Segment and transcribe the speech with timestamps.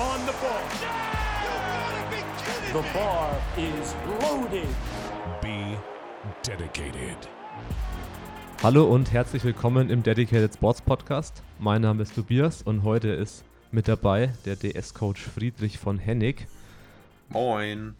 [0.00, 0.62] on the ball.
[2.72, 4.68] The bar is loaded.
[5.42, 5.76] Be
[6.42, 7.18] dedicated.
[8.62, 11.42] Hallo und herzlich willkommen im Dedicated Sports Podcast.
[11.58, 16.46] Mein Name ist Tobias und heute ist mit dabei der DS-Coach Friedrich von Hennig
[17.28, 17.94] Moin.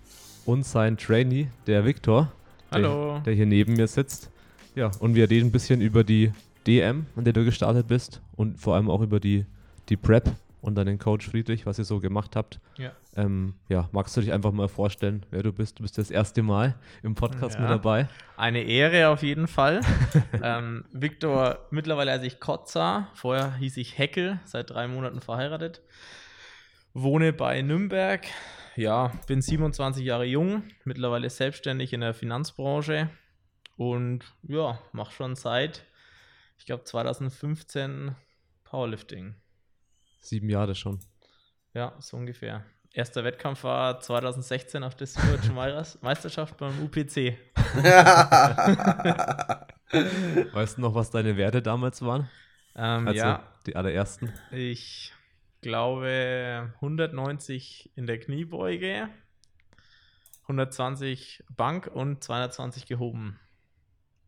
[0.46, 2.32] und sein Trainee, der Viktor,
[2.72, 3.16] Hallo.
[3.16, 4.30] Der, der hier neben mir sitzt.
[4.74, 6.32] Ja, und wir reden ein bisschen über die
[6.66, 9.44] DM, an der du gestartet bist und vor allem auch über die,
[9.90, 10.30] die Prep
[10.60, 12.60] und dann den Coach Friedrich, was ihr so gemacht habt.
[12.76, 12.92] Ja.
[13.16, 15.78] Ähm, ja, magst du dich einfach mal vorstellen, wer du bist?
[15.78, 17.62] Du bist das erste Mal im Podcast Ja.
[17.62, 18.08] mit dabei.
[18.36, 19.80] Eine Ehre auf jeden Fall.
[20.42, 25.82] ähm, Viktor, mittlerweile heiße ich Kotza, vorher hieß ich Heckel, seit drei Monaten verheiratet.
[26.92, 28.26] Wohne bei Nürnberg,
[28.76, 33.08] ja, bin 27 Jahre jung, mittlerweile selbstständig in der Finanzbranche
[33.76, 35.84] und ja, mache schon seit,
[36.58, 38.14] ich glaube 2015
[38.64, 39.34] Powerlifting.
[40.20, 41.00] Sieben Jahre schon.
[41.74, 42.64] Ja, so ungefähr.
[42.92, 45.54] Erster Wettkampf war 2016 auf der Süddeutschen
[46.02, 47.36] Meisterschaft beim UPC.
[50.52, 52.28] Weißt du noch, was deine Werte damals waren?
[52.74, 54.32] Ähm, Also ja, die allerersten.
[54.50, 55.12] Ich
[55.60, 59.08] glaube 190 in der Kniebeuge,
[60.42, 63.38] 120 Bank und 220 gehoben.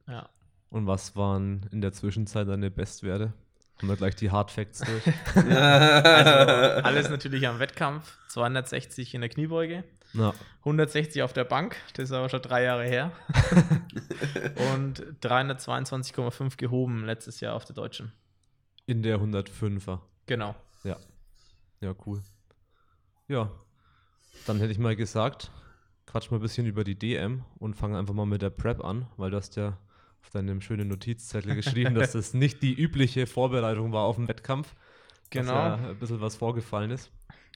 [0.06, 0.28] Ja.
[0.70, 3.32] Und was waren in der Zwischenzeit deine Bestwerte?
[3.78, 5.02] Haben wir gleich die Hard Facts durch.
[5.34, 8.16] Also alles natürlich am Wettkampf.
[8.28, 12.84] 260 in der Kniebeuge, Na, 160 auf der Bank, das ist aber schon drei Jahre
[12.84, 13.10] her.
[14.74, 18.12] und 322,5 gehoben letztes Jahr auf der Deutschen.
[18.86, 20.00] in der 105er.
[20.26, 20.54] Genau.
[20.84, 20.96] Ja.
[21.80, 22.22] Ja, cool.
[23.28, 23.50] Ja.
[24.46, 25.50] Dann hätte ich mal gesagt,
[26.06, 29.06] quatsch mal ein bisschen über die DM und fange einfach mal mit der Prep an,
[29.16, 29.76] weil du hast ja
[30.22, 34.74] auf deinem schönen Notizzettel geschrieben, dass das nicht die übliche Vorbereitung war auf den Wettkampf.
[35.30, 35.52] Genau.
[35.52, 37.10] Dass ja ein bisschen was vorgefallen ist.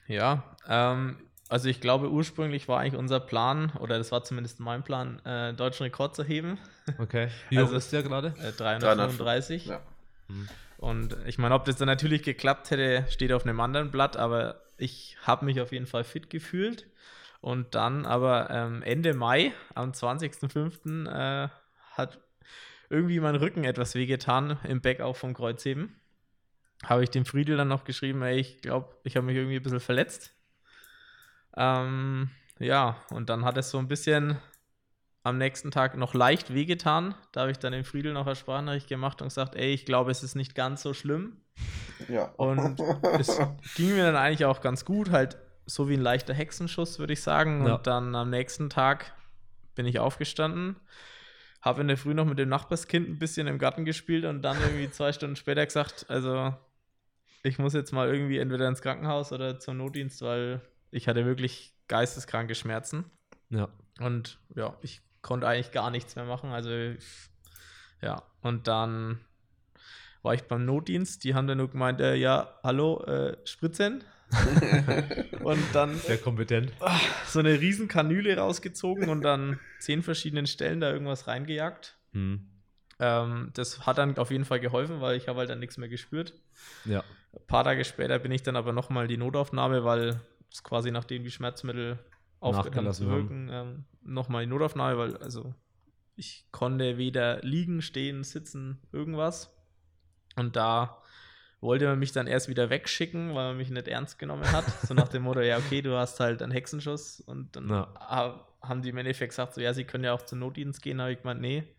[0.07, 1.17] Ja, ähm,
[1.49, 5.53] also ich glaube, ursprünglich war eigentlich unser Plan, oder das war zumindest mein Plan, äh,
[5.53, 6.57] deutschen Rekord zu heben.
[6.97, 7.29] Okay.
[7.49, 8.33] Wie Also- hoch ist der gerade?
[8.41, 9.67] Äh, 335.
[9.67, 9.81] Ja.
[10.77, 14.61] Und ich meine, ob das dann natürlich geklappt hätte, steht auf einem anderen Blatt, aber
[14.77, 16.85] ich habe mich auf jeden Fall fit gefühlt.
[17.39, 21.49] Und dann aber ähm, Ende Mai, am 20.05., äh,
[21.93, 22.19] hat
[22.89, 25.99] irgendwie mein Rücken etwas wehgetan im Backauf vom Kreuzheben.
[26.83, 29.63] Habe ich dem Friedel dann noch geschrieben, ey, ich glaube, ich habe mich irgendwie ein
[29.63, 30.33] bisschen verletzt.
[31.55, 34.37] Ähm, ja, und dann hat es so ein bisschen
[35.23, 37.15] am nächsten Tag noch leicht wehgetan.
[37.31, 40.11] Da habe ich dann dem Friedel noch eine Sprachnachricht gemacht und gesagt, ey, ich glaube,
[40.11, 41.41] es ist nicht ganz so schlimm.
[42.07, 42.31] Ja.
[42.37, 42.79] Und
[43.19, 43.37] es
[43.75, 47.21] ging mir dann eigentlich auch ganz gut, halt so wie ein leichter Hexenschuss, würde ich
[47.21, 47.65] sagen.
[47.65, 47.75] Ja.
[47.75, 49.13] Und dann am nächsten Tag
[49.75, 50.77] bin ich aufgestanden,
[51.67, 54.59] habe in der Früh noch mit dem Nachbarskind ein bisschen im Garten gespielt und dann
[54.61, 56.53] irgendwie zwei Stunden später gesagt, also
[57.43, 60.61] ich muss jetzt mal irgendwie entweder ins Krankenhaus oder zum Notdienst, weil
[60.91, 63.05] ich hatte wirklich geisteskranke Schmerzen.
[63.49, 63.69] Ja.
[63.99, 66.51] Und ja, ich konnte eigentlich gar nichts mehr machen.
[66.51, 66.69] Also,
[68.01, 69.19] ja, und dann
[70.21, 71.23] war ich beim Notdienst.
[71.23, 74.03] Die haben dann nur gemeint, äh, ja, hallo, äh, Spritzen.
[75.43, 76.73] und dann Sehr kompetent.
[77.27, 81.97] so eine riesen Kanüle rausgezogen und dann zehn verschiedenen Stellen da irgendwas reingejagt.
[82.13, 82.49] Hm.
[82.99, 85.89] Ähm, das hat dann auf jeden Fall geholfen, weil ich habe halt dann nichts mehr
[85.89, 86.33] gespürt.
[86.85, 87.03] Ja.
[87.33, 90.19] Ein paar Tage später bin ich dann aber nochmal die Notaufnahme, weil
[90.51, 91.99] es quasi nachdem die Schmerzmittel
[92.39, 95.53] aufgehört zu wirken, ähm, nochmal die Notaufnahme, weil also
[96.15, 99.53] ich konnte weder liegen, stehen, sitzen, irgendwas.
[100.35, 101.01] Und da
[101.59, 104.65] wollte man mich dann erst wieder wegschicken, weil man mich nicht ernst genommen hat.
[104.87, 107.19] So nach dem Motto, ja, okay, du hast halt einen Hexenschuss.
[107.21, 107.93] Und dann Ja.
[107.99, 110.97] ha- haben die im Endeffekt gesagt, so, ja, sie können ja auch zum Notdienst gehen.
[110.97, 111.75] Da habe ich gemeint, nee,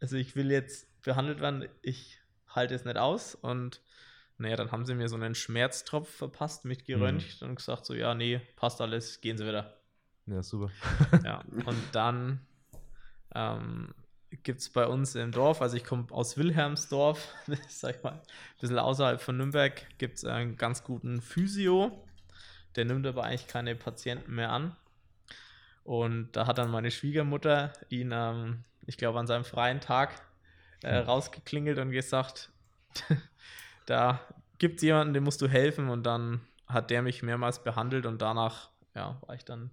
[0.00, 3.34] also ich will jetzt behandelt werden, ich halte es nicht aus.
[3.34, 3.82] Und
[4.38, 8.14] naja, dann haben sie mir so einen Schmerztropf verpasst, mich geröntgt und gesagt, so, ja,
[8.14, 9.78] nee, passt alles, gehen sie wieder.
[10.26, 10.70] Ja, super.
[11.24, 12.46] Ja, und dann
[13.34, 13.94] ähm,
[14.42, 17.34] gibt es bei uns im Dorf, also ich komme aus Wilhelmsdorf,
[17.68, 18.20] sag ich mal, ein
[18.60, 21.92] bisschen außerhalb von Nürnberg, gibt es einen ganz guten Physio.
[22.76, 24.74] Der nimmt aber eigentlich keine Patienten mehr an.
[25.84, 30.22] Und da hat dann meine Schwiegermutter ihn, ähm, ich glaube, an seinem freien Tag
[30.82, 32.50] äh, rausgeklingelt und gesagt,
[33.86, 34.20] da
[34.58, 35.90] gibt es jemanden, dem musst du helfen.
[35.90, 39.70] Und dann hat der mich mehrmals behandelt und danach, ja, war ich dann,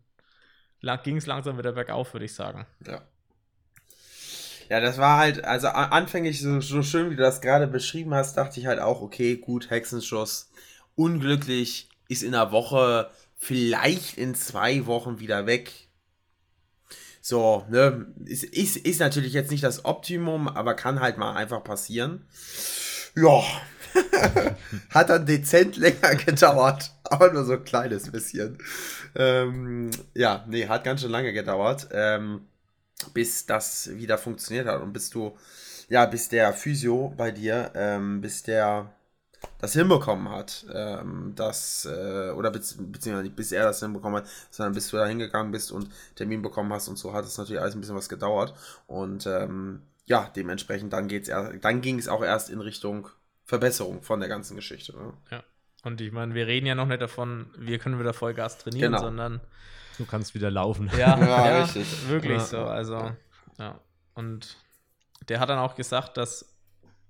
[1.03, 2.65] ging es langsam wieder bergauf, würde ich sagen.
[2.85, 3.01] Ja.
[4.69, 8.37] Ja, das war halt, also anfänglich so, so schön, wie du das gerade beschrieben hast,
[8.37, 10.51] dachte ich halt auch, okay, gut, Hexenschuss,
[10.95, 15.71] unglücklich, ist in einer Woche, vielleicht in zwei Wochen wieder weg.
[17.19, 21.63] So, ne, ist, ist, ist natürlich jetzt nicht das Optimum, aber kann halt mal einfach
[21.63, 22.27] passieren.
[23.15, 23.41] Ja,
[24.91, 28.59] hat dann dezent länger gedauert, aber nur so ein kleines bisschen.
[29.15, 32.48] Ähm, ja, nee, hat ganz schön lange gedauert, ähm,
[33.13, 35.37] bis das wieder funktioniert hat und bis du,
[35.89, 38.91] ja, bis der Physio bei dir, ähm, bis der
[39.59, 44.29] das hinbekommen hat, ähm, das, äh, oder bezieh beziehungsweise nicht bis er das hinbekommen hat,
[44.51, 47.61] sondern bis du da hingegangen bist und Termin bekommen hast und so hat es natürlich
[47.61, 48.53] alles ein bisschen was gedauert.
[48.87, 53.07] Und ähm, ja, dementsprechend dann geht's erst, dann ging es auch erst in Richtung
[53.45, 54.93] Verbesserung von der ganzen Geschichte.
[54.93, 55.13] Ne?
[55.31, 55.43] Ja.
[55.83, 59.03] Und ich meine, wir reden ja noch nicht davon, wir können wieder Vollgas trainieren, Genau.
[59.03, 59.39] sondern
[59.99, 60.89] Du kannst wieder laufen.
[60.97, 62.09] ja, Ja, ja, richtig.
[62.09, 62.45] wirklich Ja.
[62.45, 62.57] so.
[62.63, 63.11] Also,
[63.59, 63.79] ja.
[64.15, 64.57] Und
[65.27, 66.57] der hat dann auch gesagt, dass,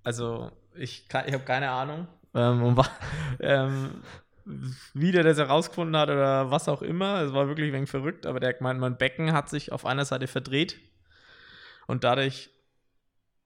[0.03, 2.83] also ich, kann- ich habe keine Ahnung, ähm, um,
[3.39, 4.01] ähm,
[4.93, 7.21] wie der das herausgefunden hat oder was auch immer.
[7.21, 9.85] Es war wirklich ein wenig verrückt, aber der hat gemeint, mein Becken hat sich auf
[9.85, 10.79] einer Seite verdreht
[11.87, 12.49] und dadurch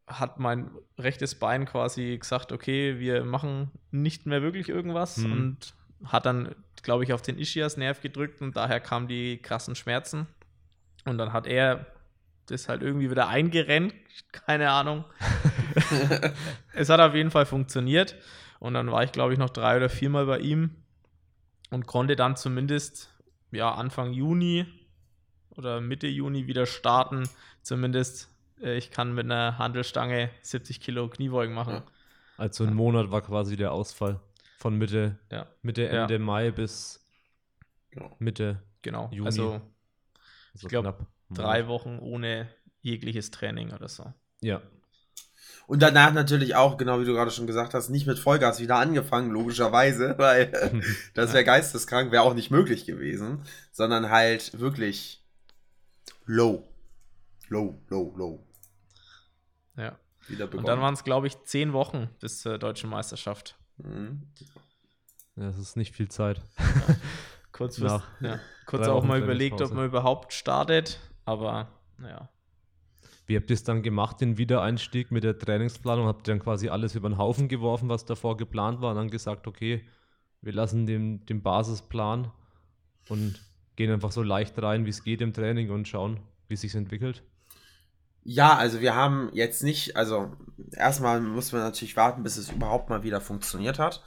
[0.08, 5.32] hat mein rechtes Bein quasi gesagt, okay, wir machen nicht mehr wirklich irgendwas Hm.
[5.32, 5.74] und
[6.06, 10.28] hat dann, glaube ich, auf den Ischias-Nerv gedrückt und daher kamen die krassen Schmerzen.
[11.06, 11.86] Und dann hat er
[12.48, 13.94] das halt irgendwie wieder eingerennt,
[14.32, 15.06] keine Ahnung.
[16.74, 18.16] es hat auf jeden Fall funktioniert.
[18.60, 20.72] Und dann war ich, glaube ich, noch drei oder viermal bei ihm
[21.70, 23.10] und konnte dann zumindest
[23.52, 24.66] ja, Anfang Juni
[25.52, 27.28] oder Mitte Juni wieder starten.
[27.62, 28.30] Zumindest,
[28.62, 31.76] äh, ich kann mit einer Handelstange 70 Kilo Kniebeugen machen.
[31.76, 31.84] Ja.
[32.38, 34.20] Also ein Monat war quasi der Ausfall.
[34.64, 36.04] Von Mitte, Ja, Mitte Ja.
[36.04, 37.06] Ende Mai bis
[37.94, 38.10] Ja.
[38.20, 39.10] Mitte, genau.
[39.12, 39.26] Juni.
[39.26, 39.62] Also
[40.54, 41.00] also glaub, knapp.
[41.00, 41.68] einen drei.
[41.68, 42.48] Wochen ohne
[42.80, 44.14] jegliches Training oder so.
[44.40, 44.62] Ja.
[45.68, 48.78] Und danach natürlich auch, genau wie du gerade schon gesagt hast, nicht mit Vollgas wieder
[48.78, 50.50] angefangen, logischerweise, weil
[51.14, 53.44] das wäre geisteskrank, wäre auch nicht möglich gewesen,
[53.74, 55.26] sondern halt wirklich
[56.24, 56.66] low.
[57.50, 58.48] Low, low, low.
[59.76, 60.00] Ja.
[60.30, 60.68] Wieder Und begonnen.
[60.68, 63.58] dann waren es, glaube ich, zehn Wochen bis zur deutschen Meisterschaft.
[63.78, 64.24] Mhm.
[65.36, 66.42] ja, das ist nicht viel Zeit.
[67.52, 71.68] Kurz, Nach ja, kurz auch mal überlegt, ob man überhaupt startet, aber
[72.00, 72.28] naja.
[73.28, 76.08] Wie habt ihr es dann gemacht, den Wiedereinstieg mit der Trainingsplanung?
[76.08, 79.10] Habt ihr dann quasi alles über den Haufen geworfen, was davor geplant war, und dann
[79.10, 79.86] gesagt, okay,
[80.42, 82.32] wir lassen den, den Basisplan
[83.08, 83.40] und
[83.76, 86.76] gehen einfach so leicht rein, wie es geht im Training und schauen, wie es sich
[86.76, 87.24] entwickelt?
[88.24, 90.32] Ja, also wir haben jetzt nicht, also
[90.72, 94.02] erstmal mussten wir natürlich warten, bis es überhaupt mal wieder funktioniert hat.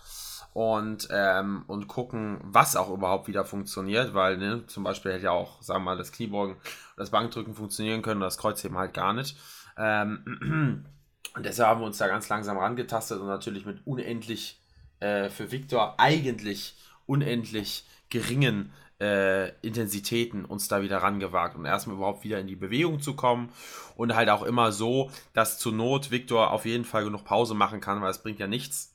[0.54, 5.30] Und, ähm, und gucken, was auch überhaupt wieder funktioniert, weil ne, zum Beispiel hätte ja
[5.30, 6.56] auch, sagen wir mal, das Kniebeugen
[6.96, 9.36] das Bankdrücken funktionieren können, das Kreuzheben halt gar nicht.
[9.76, 10.86] Ähm,
[11.36, 14.58] und deshalb haben wir uns da ganz langsam rangetastet und natürlich mit unendlich,
[15.00, 22.24] äh, für Viktor eigentlich unendlich geringen äh, Intensitäten uns da wieder rangewagt und erstmal überhaupt
[22.24, 23.50] wieder in die Bewegung zu kommen
[23.96, 27.80] und halt auch immer so, dass zur Not Viktor auf jeden Fall genug Pause machen
[27.80, 28.94] kann, weil es bringt ja nichts.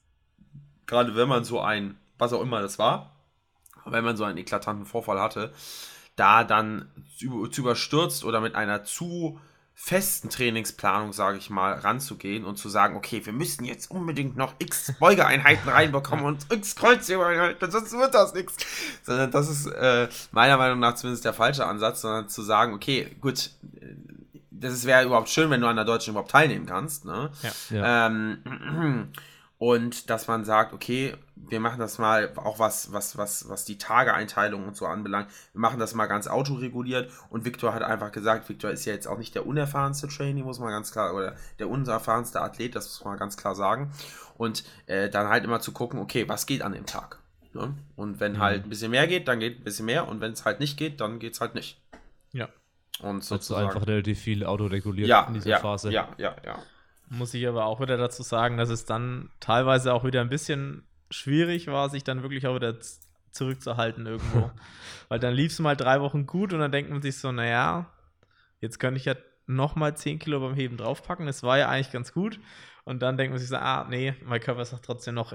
[0.87, 3.15] Gerade wenn man so ein, was auch immer das war,
[3.85, 5.53] wenn man so einen eklatanten Vorfall hatte,
[6.15, 9.39] da dann zu, zu überstürzt oder mit einer zu
[9.73, 14.53] festen Trainingsplanung, sage ich mal, ranzugehen und zu sagen, okay, wir müssen jetzt unbedingt noch
[14.59, 18.57] x Beugeeinheiten reinbekommen und x Kreuzhebeinheiten, sonst wird das nichts.
[19.03, 23.15] Sondern das ist äh, meiner Meinung nach zumindest der falsche Ansatz, sondern zu sagen, okay,
[23.19, 23.95] gut, äh,
[24.51, 27.31] das wäre überhaupt schön, wenn du an der Deutschen überhaupt teilnehmen kannst, ne?
[27.41, 27.51] Ja.
[27.75, 28.07] Ja.
[28.07, 29.11] Ähm,
[29.61, 33.77] und dass man sagt, okay, wir machen das mal, auch was, was, was, was die
[33.77, 37.11] Tageeinteilung und so anbelangt, wir machen das mal ganz autoreguliert.
[37.29, 40.57] Und Viktor hat einfach gesagt, Viktor ist ja jetzt auch nicht der unerfahrenste Trainee, muss
[40.57, 43.91] man ganz klar, oder der unerfahrenste Athlet, das muss man ganz klar sagen.
[44.35, 47.19] Und äh, dann halt immer zu gucken, okay, was geht an dem Tag?
[47.53, 47.75] Ne?
[47.95, 50.07] Und wenn halt ein bisschen mehr geht, dann geht ein bisschen mehr.
[50.07, 51.79] Und wenn es halt nicht geht, dann geht es halt nicht.
[52.31, 52.49] Ja.
[52.99, 53.67] Und Also sozusagen.
[53.67, 55.91] einfach relativ viel autoreguliert ja, in dieser ja, Phase.
[55.91, 56.57] ja, ja, ja.
[57.13, 60.87] Muss ich aber auch wieder dazu sagen, dass es dann teilweise auch wieder ein bisschen
[61.09, 62.77] schwierig war, sich dann wirklich auch wieder
[63.31, 64.49] zurückzuhalten irgendwo.
[65.09, 67.91] Weil dann lief es mal drei Wochen gut und dann denkt man sich so, naja,
[68.61, 69.15] jetzt könnte ich ja
[69.45, 71.25] nochmal 10 Kilo beim Heben draufpacken.
[71.25, 72.39] Das war ja eigentlich ganz gut.
[72.85, 75.33] Und dann denkt man sich so, ah, nee, mein Körper sagt trotzdem noch,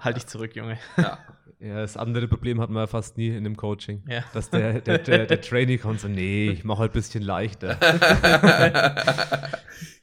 [0.00, 0.78] halt dich zurück, Junge.
[0.96, 1.18] ja.
[1.60, 4.04] Ja, das andere Problem hatten wir ja fast nie in dem Coaching.
[4.08, 4.22] Ja.
[4.32, 7.74] Dass der, der, der, der Trainee kommt so, nee, ich mache heute ein bisschen leichter.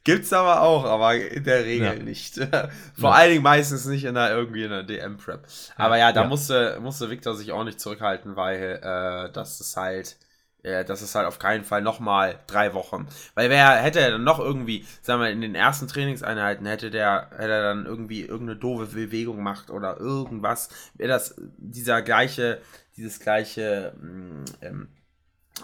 [0.04, 2.04] Gibt's aber auch, aber in der Regel Ja.
[2.04, 2.36] nicht.
[3.00, 5.48] Vor allen Dingen meistens nicht in der irgendwie in der DM-Prep.
[5.78, 6.28] Aber ja, da Ja.
[6.28, 10.18] musste, musste Victor sich auch nicht zurückhalten, weil äh, das ist halt,
[10.66, 13.08] äh, das ist halt auf keinen Fall nochmal drei Wochen.
[13.36, 17.30] Weil wer hätte er dann noch irgendwie, sagen wir, in den ersten Trainingseinheiten hätte der,
[17.32, 22.62] hätte er dann irgendwie irgendeine doofe Bewegung gemacht oder irgendwas, wäre das dieser gleiche,
[22.98, 24.88] dieses gleiche mh, ähm,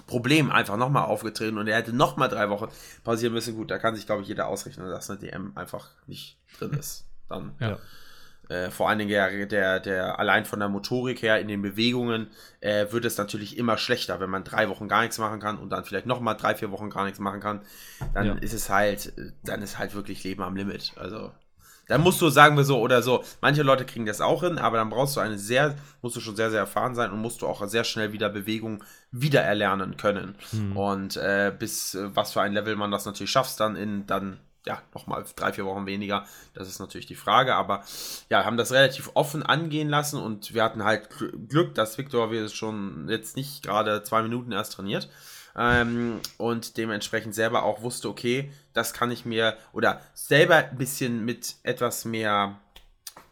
[0.08, 2.70] Problem einfach nochmal aufgetreten und er hätte nochmal drei Wochen
[3.04, 3.56] pausieren müssen.
[3.56, 7.08] Gut, da kann sich, glaube ich, jeder ausrechnen, dass eine DM einfach nicht drin ist.
[7.28, 7.78] Dann Ja.
[8.50, 12.28] Äh, vor allen Dingen der, der, der, allein von der Motorik her in den Bewegungen
[12.60, 15.70] äh, wird es natürlich immer schlechter, wenn man drei Wochen gar nichts machen kann und
[15.70, 17.62] dann vielleicht nochmal drei, vier Wochen gar nichts machen kann.
[18.14, 18.34] Dann Ja.
[18.36, 20.94] ist es halt, dann ist halt wirklich Leben am Limit.
[20.98, 21.32] Also,
[21.88, 24.78] dann musst du, sagen wir so, oder so, manche Leute kriegen das auch hin, aber
[24.78, 27.48] dann brauchst du eine sehr, musst du schon sehr, sehr erfahren sein und musst du
[27.48, 28.82] auch sehr schnell wieder Bewegung
[29.12, 30.36] wieder erlernen können.
[30.76, 34.40] Und äh, bis äh, was für ein Level man das natürlich schafft, dann in dann
[34.66, 36.26] ja, nochmal drei, vier Wochen weniger.
[36.54, 37.56] Das ist natürlich die Frage.
[37.56, 37.84] Aber
[38.30, 42.32] ja, haben das relativ offen angehen lassen und wir hatten halt Gl- Glück, dass Victor
[42.32, 45.10] wir schon jetzt nicht gerade zwei Minuten erst trainiert.
[45.56, 51.26] Ähm, und dementsprechend selber auch wusste, okay, das kann ich mir oder selber ein bisschen
[51.26, 52.58] mit etwas mehr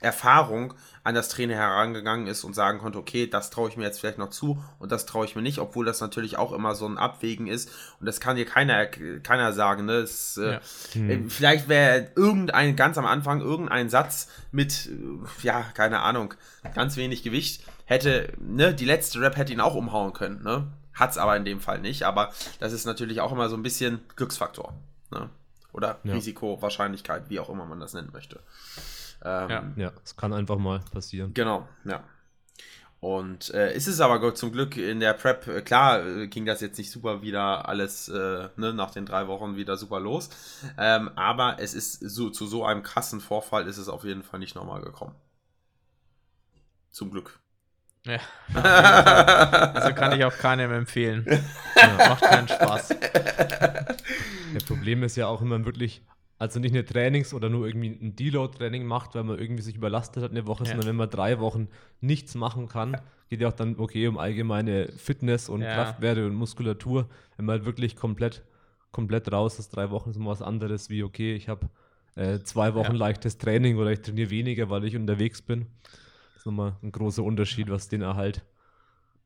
[0.01, 3.99] Erfahrung an das Training herangegangen ist und sagen konnte, okay, das traue ich mir jetzt
[3.99, 6.87] vielleicht noch zu und das traue ich mir nicht, obwohl das natürlich auch immer so
[6.87, 9.93] ein Abwägen ist und das kann dir keiner, keiner sagen, ne?
[9.93, 10.59] Es, äh,
[10.95, 16.33] äh, Vielleicht wäre irgendein, ganz am Anfang, irgendein Satz mit, äh, ja, keine Ahnung,
[16.75, 20.67] ganz wenig Gewicht, hätte, ne, die letzte Rap hätte ihn auch umhauen können, ne?
[20.93, 23.99] Hat's aber in dem Fall nicht, aber das ist natürlich auch immer so ein bisschen
[24.15, 24.73] Glücksfaktor,
[25.11, 25.29] ne?
[25.71, 26.13] Oder Ja.
[26.13, 28.39] Risiko, Wahrscheinlichkeit, wie auch immer man das nennen möchte.
[29.23, 29.63] Ähm, Ja.
[29.75, 31.33] Ja, es kann einfach mal passieren.
[31.33, 32.03] Genau, ja.
[33.01, 36.59] Und äh, ist es aber zum Glück in der Prep, äh, klar, äh, ging das
[36.59, 40.29] jetzt nicht super wieder alles äh, ne, nach den drei Wochen wieder super los.
[40.77, 44.39] Ähm, aber es ist so, zu so einem krassen Vorfall ist es auf jeden Fall
[44.39, 45.15] nicht nochmal gekommen.
[46.91, 47.39] Zum Glück.
[48.05, 48.19] Ja.
[49.73, 51.25] Also kann ich auch keinem empfehlen.
[51.97, 52.89] Macht keinen Spaß.
[54.53, 56.01] Das Problem ist ja auch, wenn man wirklich,
[56.39, 60.23] also nicht eine Trainings- oder nur irgendwie ein Deload-Training macht, weil man irgendwie sich überlastet
[60.23, 60.69] hat eine Woche, Ja.
[60.71, 61.67] sondern wenn man drei Wochen
[62.01, 65.73] nichts machen kann, geht ja auch dann okay um allgemeine Fitness und Ja.
[65.73, 67.07] Kraftwerte und Muskulatur.
[67.37, 68.43] Wenn man halt wirklich komplett,
[68.91, 71.69] komplett raus ist, drei Wochen ist immer was anderes wie, okay, ich habe
[72.15, 72.97] äh, zwei Wochen Ja.
[72.97, 75.67] leichtes Training oder ich trainiere weniger, weil ich unterwegs bin.
[75.83, 78.43] Das ist nochmal ein großer Unterschied, was den Erhalt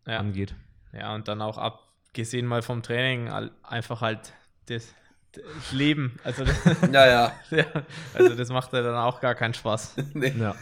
[0.06, 0.56] angeht.
[0.92, 3.30] ja, und dann auch abgesehen mal vom Training,
[3.64, 4.34] einfach halt
[4.66, 4.94] das
[5.72, 6.20] Leben.
[6.24, 7.34] Also das, Naja.
[7.50, 7.66] ja,
[8.14, 9.96] also das macht ja dann auch gar keinen Spaß.
[10.40, 10.56] Ja.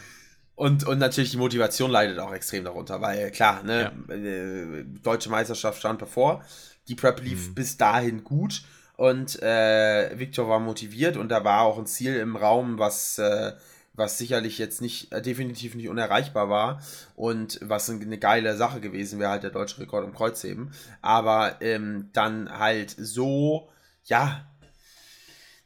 [0.55, 5.79] Und, und natürlich die Motivation leidet auch extrem darunter, weil klar, ne, äh, deutsche Meisterschaft
[5.79, 6.43] stand bevor,
[6.87, 8.61] die Prep lief bis dahin gut
[8.95, 13.53] und äh, Victor war motiviert und da war auch ein Ziel im Raum, was, äh,
[13.93, 16.81] was sicherlich jetzt nicht, äh, definitiv nicht unerreichbar war
[17.15, 22.09] und was eine geile Sache gewesen wäre, halt der deutsche Rekord im Kreuzheben, aber ähm,
[22.13, 23.69] dann halt so,
[24.03, 24.45] ja,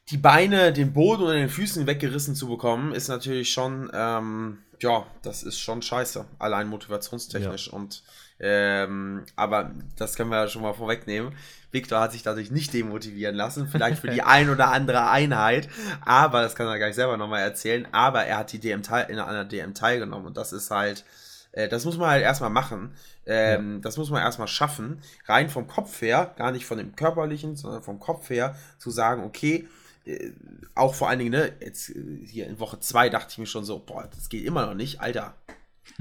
[0.09, 5.05] die Beine, den Boden oder den Füßen weggerissen zu bekommen, ist natürlich schon, ähm, ja,
[5.23, 7.69] das ist schon scheiße, allein motivationstechnisch.
[7.69, 8.03] Und
[8.39, 11.33] ähm, aber das können wir ja schon mal vorwegnehmen.
[11.71, 15.69] Victor hat sich dadurch nicht demotivieren lassen, vielleicht für die ein oder andere Einheit,
[16.05, 17.87] aber das kann er gleich selber nochmal erzählen.
[17.91, 21.05] Aber er hat die DM teil, in einer DM teilgenommen und das ist halt,
[21.53, 22.93] äh, das muss man halt erstmal machen.
[23.25, 27.55] Ähm, Das muss man erstmal schaffen, rein vom Kopf her, gar nicht von dem körperlichen,
[27.55, 29.67] sondern vom Kopf her, zu sagen, okay,
[30.05, 30.31] äh,
[30.75, 31.95] auch vor allen Dingen, ne, jetzt äh,
[32.25, 35.01] hier in Woche 2 dachte ich mir schon so, boah, das geht immer noch nicht,
[35.01, 35.35] Alter.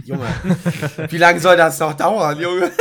[0.03, 0.27] Junge,
[1.11, 2.73] wie lange soll das noch dauern, Junge?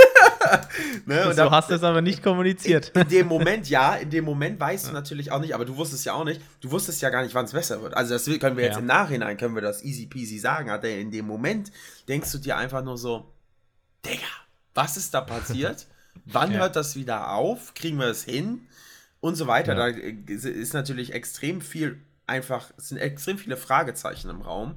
[1.06, 2.92] ne, und So dann- hast du es aber nicht kommuniziert.
[2.96, 6.06] in dem Moment, ja, in dem Moment weißt du natürlich auch nicht, aber du wusstest
[6.06, 7.94] ja auch nicht, du wusstest ja gar nicht, wann es besser wird.
[7.96, 8.80] Also das können wir jetzt Ja.
[8.80, 11.72] im Nachhinein, können wir das easy peasy sagen, aber in dem Moment
[12.08, 13.30] denkst du dir einfach nur so,
[14.06, 14.24] Digga,
[14.74, 15.88] was ist da passiert?
[16.25, 16.60] Wann Ja.
[16.60, 17.74] hört das wieder auf?
[17.74, 18.68] Kriegen wir es hin?
[19.24, 19.74] Und so weiter.
[19.77, 19.89] Ja.
[19.89, 24.75] Da äh, ist natürlich extrem viel einfach, es sind extrem viele Fragezeichen im Raum.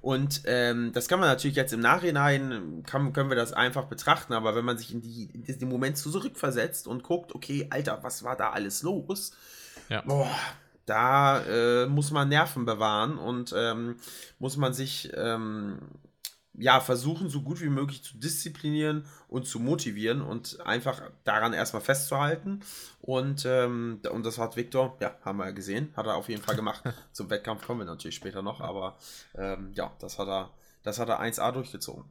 [0.00, 4.32] Und ähm, das kann man natürlich jetzt im Nachhinein, kann, können wir das einfach betrachten,
[4.32, 8.24] aber wenn man sich in, die, in den Moment zurückversetzt und guckt, okay, Alter, was
[8.24, 9.32] war da alles los?
[9.90, 10.00] Ja.
[10.00, 10.34] Boah,
[10.86, 13.96] da äh, muss man Nerven bewahren und ähm,
[14.38, 15.78] muss man sich ähm,
[16.56, 21.82] ja versuchen, so gut wie möglich zu disziplinieren und zu motivieren und einfach daran erstmal
[21.82, 22.60] festzuhalten.
[23.00, 26.42] Und, ähm, und das hat Viktor, ja, haben wir ja gesehen, hat er auf jeden
[26.42, 26.82] Fall gemacht.
[27.12, 28.96] Zum Wettkampf kommen wir natürlich später noch, aber
[29.34, 30.50] ähm, ja, das hat er,
[30.82, 32.04] das hat er 1A durchgezogen.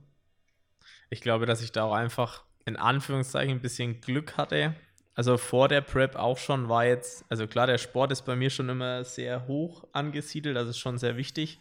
[1.10, 4.76] Ich glaube, dass ich da auch einfach in Anführungszeichen ein bisschen Glück hatte.
[5.16, 8.50] Also vor der Prep auch schon war jetzt, also klar, der Sport ist bei mir
[8.50, 11.60] schon immer sehr hoch angesiedelt, das ist schon sehr wichtig.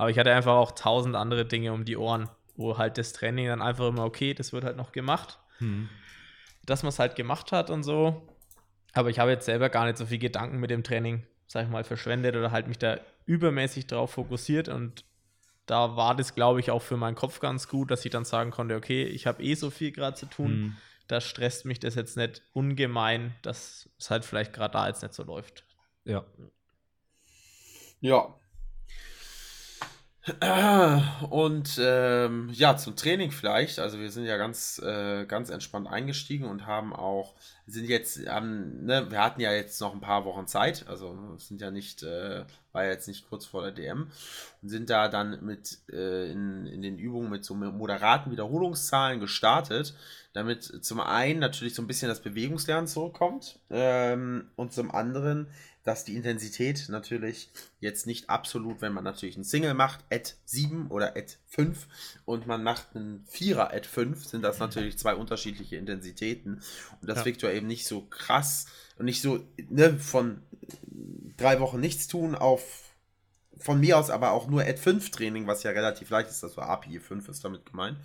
[0.00, 3.48] Aber ich hatte einfach auch tausend andere Dinge um die Ohren, wo halt das Training
[3.48, 5.38] dann einfach immer, okay, das wird halt noch gemacht.
[6.64, 8.26] Dass man es halt gemacht hat und so.
[8.94, 11.70] Aber ich habe jetzt selber gar nicht so viel Gedanken mit dem Training, sag ich
[11.70, 15.04] mal, verschwendet oder halt mich da übermäßig drauf fokussiert und
[15.66, 18.50] da war das, glaube ich, auch für meinen Kopf ganz gut, dass ich dann sagen
[18.52, 20.76] konnte, okay, ich habe eh so viel gerade zu tun, Mhm.
[21.08, 25.12] da stresst mich das jetzt nicht ungemein, dass es halt vielleicht gerade da jetzt nicht
[25.14, 25.64] so läuft.
[26.04, 26.24] Ja.
[28.00, 28.34] Ja.
[31.30, 33.78] Und ähm, ja, zum Training vielleicht.
[33.78, 37.34] Also wir sind ja ganz, äh, ganz entspannt eingestiegen und haben auch,
[37.66, 41.60] sind jetzt, haben, ne, wir hatten ja jetzt noch ein paar Wochen Zeit, also sind
[41.60, 44.10] ja nicht, äh, war jetzt nicht kurz vor der DM
[44.62, 49.94] und sind da dann mit äh, in, in den Übungen mit so moderaten Wiederholungszahlen gestartet,
[50.32, 55.48] damit zum einen natürlich so ein bisschen das Bewegungslernen zurückkommt ähm, und zum anderen
[55.90, 60.86] dass die Intensität natürlich jetzt nicht absolut, wenn man natürlich einen Single macht, at 7
[60.86, 61.88] oder at 5
[62.24, 66.62] und man macht einen Vierer at 5, sind das natürlich zwei unterschiedliche Intensitäten.
[67.00, 67.24] Und das ja.
[67.24, 68.66] Victor eben nicht so krass
[68.98, 70.42] und nicht so ne, von
[71.36, 72.84] drei Wochen nichts tun auf
[73.58, 76.56] von mir aus aber auch nur at 5 Training, was ja relativ leicht ist, das
[76.56, 77.98] war API 5 ist damit gemeint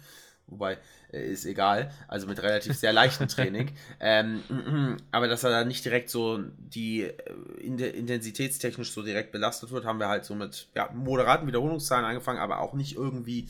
[0.48, 0.78] wobei
[1.12, 3.72] äh, ist egal, also mit relativ sehr leichtem Training.
[4.00, 7.14] ähm, aber dass er da nicht direkt so die äh,
[7.62, 12.60] intensitätstechnisch so direkt belastet wird, haben wir halt so mit ja, moderaten Wiederholungszahlen angefangen, aber
[12.60, 13.48] auch nicht irgendwie.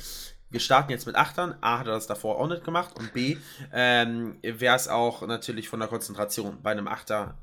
[0.51, 1.55] Wir starten jetzt mit Achtern.
[1.59, 3.35] A hat er das davor auch nicht gemacht und B
[3.73, 6.59] ähm, wäre es auch natürlich von der Konzentration.
[6.61, 7.35] Bei einem Achter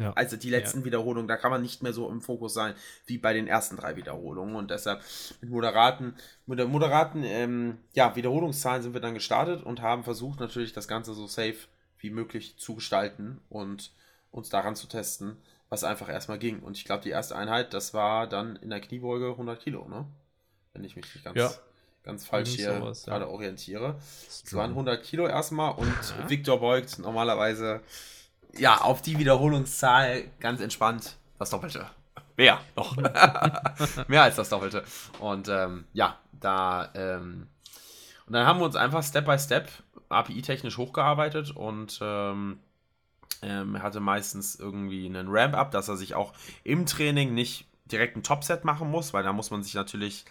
[0.00, 0.12] ja.
[0.14, 0.84] Also die letzten ja.
[0.86, 2.74] Wiederholungen, da kann man nicht mehr so im Fokus sein
[3.06, 4.56] wie bei den ersten drei Wiederholungen.
[4.56, 5.02] Und deshalb
[5.42, 6.14] mit moderaten,
[6.46, 10.88] mit der moderaten ähm, ja, Wiederholungszahlen sind wir dann gestartet und haben versucht, natürlich das
[10.88, 11.56] Ganze so safe
[11.98, 13.92] wie möglich zu gestalten und
[14.30, 15.36] uns daran zu testen,
[15.68, 16.60] was einfach erstmal ging.
[16.60, 20.06] Und ich glaube, die erste Einheit, das war dann in der Kniebeuge 100 Kilo, ne?
[20.72, 21.52] Wenn ich mich nicht ganz, ja.
[22.04, 23.30] ganz falsch hier sowas, gerade ja.
[23.30, 23.96] orientiere.
[24.28, 26.30] Es waren 100 Kilo erstmal und ja.
[26.30, 27.80] Victor beugt normalerweise
[28.56, 31.86] ja, auf die Wiederholungszahl ganz entspannt das Doppelte.
[32.36, 32.96] Mehr noch.
[34.08, 34.84] Mehr als das Doppelte.
[35.18, 36.90] Und ähm, ja, da.
[36.94, 37.48] Ähm,
[38.26, 39.68] und dann haben wir uns einfach Step by Step
[40.08, 42.60] API-technisch hochgearbeitet und ähm,
[43.42, 46.32] ähm, hatte meistens irgendwie einen Ramp-Up, dass er sich auch
[46.64, 50.24] im Training nicht direkt ein Topset machen muss, weil da muss man sich natürlich.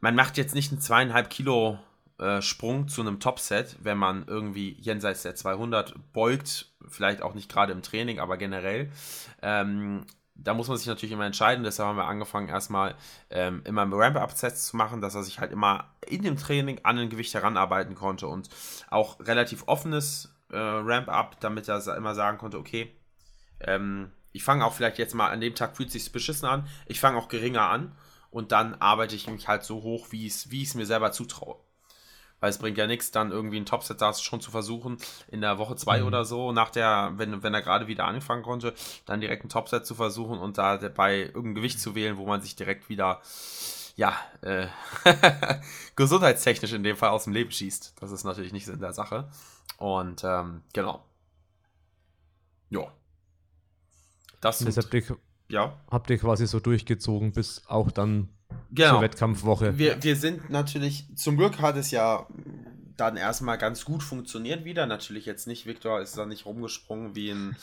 [0.00, 1.78] Man macht jetzt nicht ein zweieinhalb Kilo
[2.18, 7.50] äh, Sprung zu einem Topset, wenn man irgendwie jenseits der 200 beugt, vielleicht auch nicht
[7.50, 8.90] gerade im Training, aber generell.
[9.40, 11.64] Ähm, da muss man sich natürlich immer entscheiden.
[11.64, 12.94] Deshalb haben wir angefangen, erstmal
[13.30, 17.10] ähm, immer Ramp-Up-Sets zu machen, dass er sich halt immer in dem Training an ein
[17.10, 18.48] Gewicht heranarbeiten konnte und
[18.90, 22.94] auch relativ offenes äh, Ramp-Up, damit er immer sagen konnte, okay,
[23.60, 27.00] ähm, ich fange auch vielleicht jetzt mal an dem Tag fühlt sich beschissen an, ich
[27.00, 27.94] fange auch geringer an
[28.30, 31.56] und dann arbeite ich mich halt so hoch, wie ich es mir selber zutraue.
[32.42, 34.96] Weil es bringt ja nichts, dann irgendwie ein Topset da schon zu versuchen,
[35.28, 36.08] in der Woche zwei mhm.
[36.08, 38.74] oder so, nach der, wenn, wenn er gerade wieder anfangen konnte,
[39.06, 42.42] dann direkt ein Topset zu versuchen und da dabei irgendein Gewicht zu wählen, wo man
[42.42, 43.22] sich direkt wieder,
[43.94, 44.66] ja, äh,
[45.94, 47.94] gesundheitstechnisch in dem Fall aus dem Leben schießt.
[48.00, 49.30] Das ist natürlich nicht in der Sache.
[49.76, 51.04] Und ähm, genau.
[52.70, 52.92] Ja.
[54.40, 55.78] Das deshalb habt ihr, ja.
[55.92, 58.30] habt ihr quasi so durchgezogen, bis auch dann
[58.70, 58.90] genau.
[58.90, 59.78] zur Wettkampfwoche.
[59.78, 62.26] Wir, wir sind natürlich, zum Glück hat es ja
[62.96, 64.86] dann erstmal ganz gut funktioniert wieder.
[64.86, 67.56] Natürlich jetzt nicht, Viktor ist da nicht rumgesprungen wie ein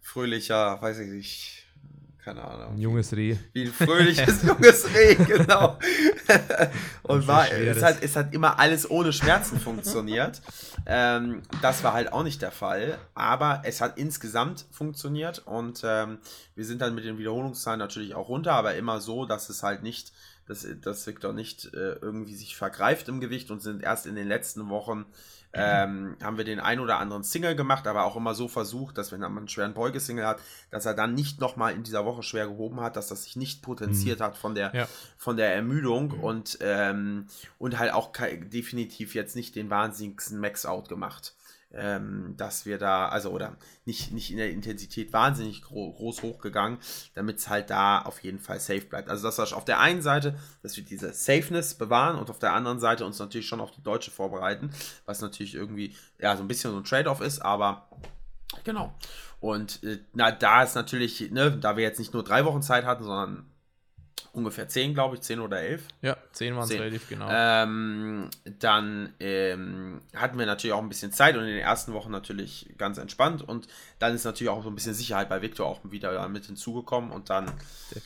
[0.00, 1.63] fröhlicher, weiß ich nicht,
[2.24, 2.72] keine Ahnung.
[2.72, 3.36] Ein junges Reh.
[3.52, 5.78] Wie ein fröhliches junges Reh, genau.
[7.02, 10.40] und war, es hat, es hat immer alles ohne Schmerzen funktioniert.
[10.86, 16.18] ähm, das war halt auch nicht der Fall, aber es hat insgesamt funktioniert und ähm,
[16.54, 19.82] wir sind dann mit den Wiederholungszahlen natürlich auch runter, aber immer so, dass es halt
[19.82, 20.12] nicht,
[20.46, 24.28] dass, dass Victor nicht äh, irgendwie sich vergreift im Gewicht und sind erst in den
[24.28, 25.04] letzten Wochen
[25.54, 29.12] ähm, haben wir den ein oder anderen Single gemacht, aber auch immer so versucht, dass
[29.12, 30.40] wenn man einen schweren Beugesingle hat,
[30.70, 33.62] dass er dann nicht nochmal in dieser Woche schwer gehoben hat, dass das sich nicht
[33.62, 34.24] potenziert mhm.
[34.24, 34.88] hat von der, ja.
[35.16, 36.20] von der Ermüdung mhm.
[36.20, 37.26] und, ähm,
[37.58, 41.34] und halt auch definitiv jetzt nicht den wahnsinnigsten Max-Out gemacht
[41.76, 46.78] ähm, dass wir da, also oder nicht, nicht in der Intensität wahnsinnig gro groß hochgegangen,
[47.14, 49.08] damit es halt da auf jeden Fall safe bleibt.
[49.08, 52.52] Also das war auf der einen Seite, dass wir diese Safeness bewahren und auf der
[52.52, 54.70] anderen Seite uns natürlich schon auf die Deutsche vorbereiten,
[55.06, 57.88] was natürlich irgendwie ja so ein bisschen so ein Trade-off ist, aber
[58.62, 58.94] genau.
[59.40, 62.84] Und äh, na, da ist natürlich, ne, da wir jetzt nicht nur drei Wochen Zeit
[62.84, 63.46] hatten, sondern
[64.34, 65.86] ungefähr 10, glaube ich, 10 oder 11.
[66.02, 67.28] Ja, 10 waren es relativ genau.
[67.30, 72.10] Ähm, dann ähm, hatten wir natürlich auch ein bisschen Zeit und in den ersten Wochen
[72.10, 73.68] natürlich ganz entspannt und
[73.98, 77.30] dann ist natürlich auch so ein bisschen Sicherheit bei Victor auch wieder mit hinzugekommen und
[77.30, 77.50] dann.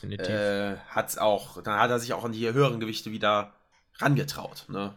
[0.01, 3.53] Äh, hat's auch, dann hat er sich auch an die höheren Gewichte wieder
[3.97, 4.65] rangetraut.
[4.69, 4.93] Ne?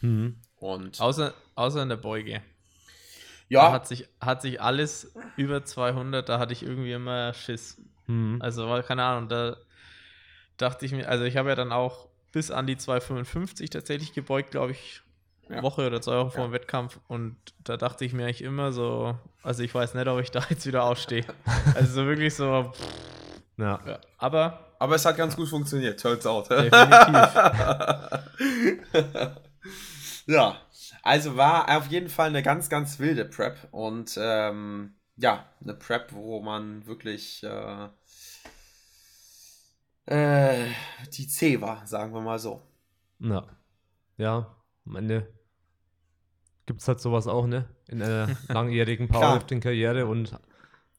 [0.00, 0.36] Mhm.
[0.56, 2.40] Und außer, außer in der Beuge.
[3.48, 3.62] Ja.
[3.62, 7.80] Da hat sich, hat sich alles über 200, da hatte ich irgendwie immer Schiss.
[8.06, 8.38] Mhm.
[8.40, 9.56] Also, keine Ahnung, da
[10.58, 14.50] dachte ich mir, also ich habe ja dann auch bis an die 255 tatsächlich gebeugt,
[14.50, 15.02] glaube ich,
[15.48, 15.62] ja.
[15.62, 17.00] Woche oder zwei Wochen vor dem Wettkampf.
[17.08, 20.44] Und da dachte ich mir eigentlich immer so, also ich weiß nicht, ob ich da
[20.50, 21.24] jetzt wieder aufstehe.
[21.74, 22.86] also so wirklich so, pff,
[23.58, 23.80] Ja.
[23.84, 26.48] Ja, aber Aber es hat ganz gut funktioniert, turns out.
[26.48, 27.34] definitiv.
[30.26, 30.56] ja,
[31.02, 36.12] also war auf jeden Fall eine ganz, ganz wilde Prep und ähm, ja, eine Prep,
[36.12, 37.88] wo man wirklich äh,
[40.08, 40.66] äh,
[41.12, 42.62] die C war, sagen wir mal so.
[43.20, 43.46] Ja.
[44.16, 45.28] Ja, am Ende
[46.66, 47.68] gibt es halt sowas auch, ne?
[47.88, 49.08] In einer langjährigen.
[49.08, 50.32] Powerlifting-Karriere und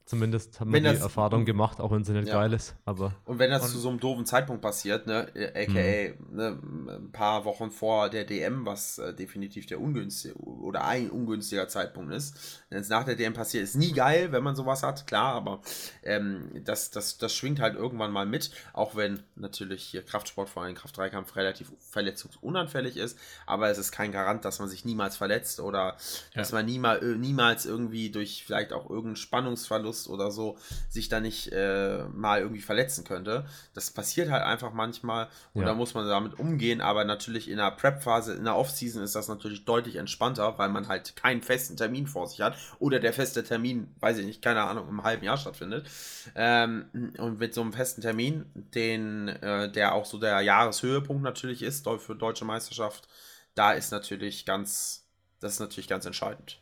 [0.09, 2.33] zumindest haben wir Wenn die das- Erfahrung gemacht, auch wenn sie nicht Ja.
[2.41, 2.75] geil ist.
[2.85, 6.59] Aber Und wenn das Und- zu so einem doofen Zeitpunkt passiert, ne, äh, aka ne,
[6.97, 12.11] ein paar Wochen vor der DM, was äh, definitiv der ungünstige oder ein ungünstiger Zeitpunkt
[12.13, 15.33] ist, wenn es nach der DM passiert, ist nie geil, wenn man sowas hat, klar,
[15.35, 15.61] aber
[16.03, 20.63] ähm, das, das, das schwingt halt irgendwann mal mit, auch wenn natürlich hier Kraftsport, vor
[20.63, 25.59] allem Kraft-3-Kampf, relativ verletzungsunanfällig ist, aber es ist kein Garant, dass man sich niemals verletzt
[25.59, 25.97] oder
[26.33, 26.57] dass Ja.
[26.57, 30.57] man niemals, niemals irgendwie durch vielleicht auch irgendeinen Spannungsverlust oder so
[30.89, 33.45] sich da nicht äh, mal irgendwie verletzen könnte.
[33.73, 35.69] Das passiert halt einfach manchmal und Ja.
[35.69, 39.27] da muss man damit umgehen, aber natürlich in der Prep-Phase, in der Off-Season ist das
[39.27, 43.43] natürlich deutlich entspannter, weil man halt keinen festen Termin vor sich hat oder der feste
[43.43, 45.89] Termin, weiß ich nicht, keine Ahnung, im halben Jahr stattfindet.
[46.35, 46.85] Ähm,
[47.17, 51.87] und mit so einem festen Termin, den, äh, der auch so der Jahreshöhepunkt natürlich ist
[51.99, 53.07] für deutsche Meisterschaft,
[53.55, 55.05] da ist natürlich ganz,
[55.39, 56.59] das ist natürlich ganz entscheidend.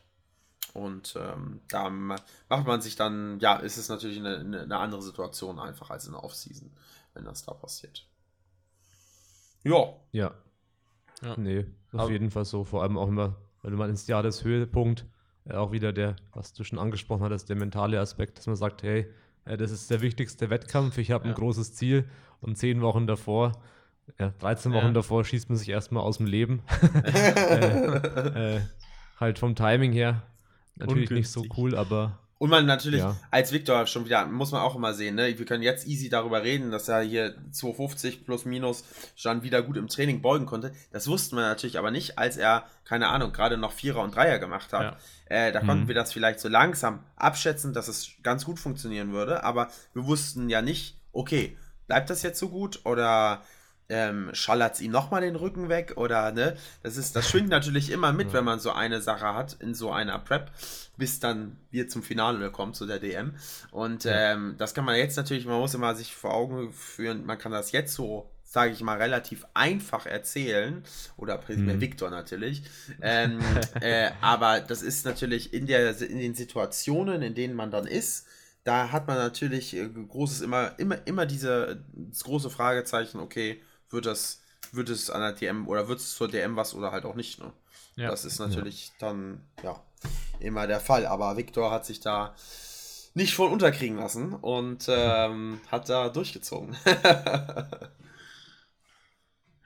[0.74, 2.16] Und ähm, da ma-
[2.48, 6.06] macht man sich dann, ja, ist es natürlich eine, eine, eine andere Situation einfach als
[6.06, 6.70] in der Offseason,
[7.14, 8.06] wenn das da passiert.
[9.64, 10.32] Ja, ja.
[11.22, 11.34] Ja.
[11.36, 12.64] Nee, auf Aber- jeden Fall so.
[12.64, 15.04] Vor allem auch immer, wenn man ins Jahreshöhepunkt
[15.46, 18.82] äh, auch wieder der, was du schon angesprochen hattest, der mentale Aspekt, dass man sagt,
[18.82, 19.12] hey,
[19.46, 21.34] äh, das ist der wichtigste Wettkampf, ich habe ein Ja.
[21.36, 22.08] großes Ziel
[22.40, 23.52] und zehn Wochen davor,
[24.18, 24.80] ja, 13 Ja.
[24.82, 26.62] Wochen davor schießt man sich erstmal aus dem Leben.
[27.04, 28.60] äh, äh,
[29.18, 30.22] halt vom Timing her
[30.78, 31.58] natürlich nicht so Ungünstig.
[31.58, 33.16] cool, aber Und man natürlich Ja.
[33.32, 35.36] als Victor schon wieder, muss man auch immer sehen, ne?
[35.36, 38.84] wir können jetzt easy darüber reden, dass er hier 250 plus minus
[39.16, 40.70] schon wieder gut im Training beugen konnte.
[40.92, 44.38] Das wussten wir natürlich aber nicht, als er, keine Ahnung, gerade noch Vierer und Dreier
[44.38, 44.98] gemacht hat.
[45.26, 45.88] Äh, da konnten Mhm.
[45.88, 50.48] wir das vielleicht so langsam abschätzen, dass es ganz gut funktionieren würde, aber wir wussten
[50.48, 51.56] ja nicht, okay,
[51.88, 53.42] bleibt das jetzt so gut oder
[53.88, 56.56] ähm, schallert es ihm nochmal den Rücken weg oder ne?
[56.82, 59.90] Das ist, das schwingt natürlich immer mit, wenn man so eine Sache hat in so
[59.90, 60.50] einer Prep,
[60.96, 63.34] bis dann wir zum Finale kommen, zu der DM.
[63.70, 67.38] Und ähm, das kann man jetzt natürlich, man muss immer sich vor Augen führen, man
[67.38, 70.82] kann das jetzt so, sage ich mal, relativ einfach erzählen.
[71.16, 71.80] Oder primär Mhm.
[71.80, 72.62] Victor natürlich.
[73.00, 73.38] Ähm,
[73.80, 78.26] äh, aber das ist natürlich in, der, in den Situationen, in denen man dann ist,
[78.64, 81.84] da hat man natürlich äh, großes immer, immer, immer diese
[82.22, 86.56] große Fragezeichen, okay, wird das, wird es an der DM oder wird es zur DM
[86.56, 87.52] was oder halt auch nicht, ne?
[87.96, 88.10] Ja.
[88.10, 89.82] Das ist natürlich dann, ja,
[90.38, 91.04] immer der Fall.
[91.06, 92.34] Aber Victor hat sich da
[93.14, 96.76] nicht von unterkriegen lassen und ähm, hat da durchgezogen.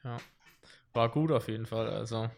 [0.04, 0.18] Ja.
[0.92, 1.88] War gut auf jeden Fall.
[1.88, 2.30] Also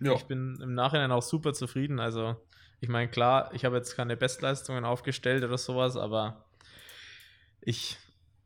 [0.00, 0.12] ja.
[0.12, 1.98] ich bin im Nachhinein auch super zufrieden.
[1.98, 2.36] Also
[2.80, 6.44] ich meine, klar, ich habe jetzt keine Bestleistungen aufgestellt oder sowas, aber
[7.60, 7.96] ich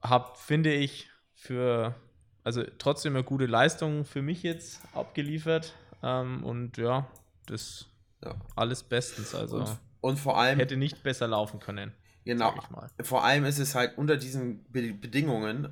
[0.00, 1.94] habe, finde ich, für,
[2.48, 5.74] also trotzdem eine gute Leistung für mich jetzt abgeliefert.
[6.02, 7.06] Ähm, und ja,
[7.44, 7.84] das
[8.24, 8.34] Ja.
[8.56, 9.34] alles bestens.
[9.34, 11.92] Also Und, und vor allem, hätte nicht besser laufen können,
[12.24, 12.54] genau,
[13.02, 15.68] vor allem ist es halt unter diesen Be Bedingungen,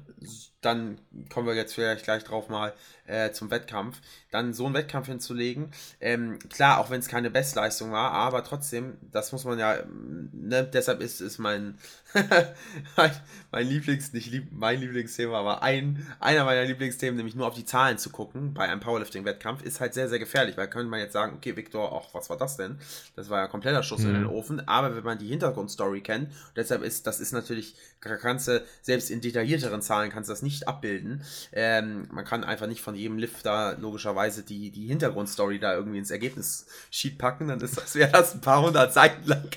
[0.60, 1.00] dann
[1.32, 2.74] kommen wir jetzt vielleicht gleich drauf mal
[3.06, 5.70] äh, zum Wettkampf, dann so einen Wettkampf hinzulegen.
[6.00, 10.30] Ähm, klar, auch wenn es keine Bestleistung war, aber trotzdem, das muss man ja, ähm,
[10.32, 11.78] ne, deshalb ist, ist mein,
[12.96, 13.10] mein,
[13.50, 17.64] mein Lieblings, nicht lieb, mein Lieblingsthema, aber ein, einer meiner Lieblingsthemen, nämlich nur auf die
[17.64, 21.12] Zahlen zu gucken bei einem Powerlifting-Wettkampf, ist halt sehr, sehr gefährlich, weil könnte man jetzt
[21.12, 22.78] sagen, okay, Victor, ach, was war das denn?
[23.14, 24.14] Das war ja kompletter Schuss in Mhm.
[24.14, 28.64] den Ofen, aber wenn man die Hintergrundstory kennt, deshalb ist, das ist natürlich, kannst du,
[28.82, 31.22] selbst in detaillierteren Zahlen kannst du das nicht abbilden.
[31.52, 35.98] Ähm, man kann einfach nicht von jedem Lift da logischerweise die, die Hintergrundstory da irgendwie
[35.98, 39.48] ins Ergebnis-Sheet packen, dann ist das, wäre das ein paar hundert Seiten lang.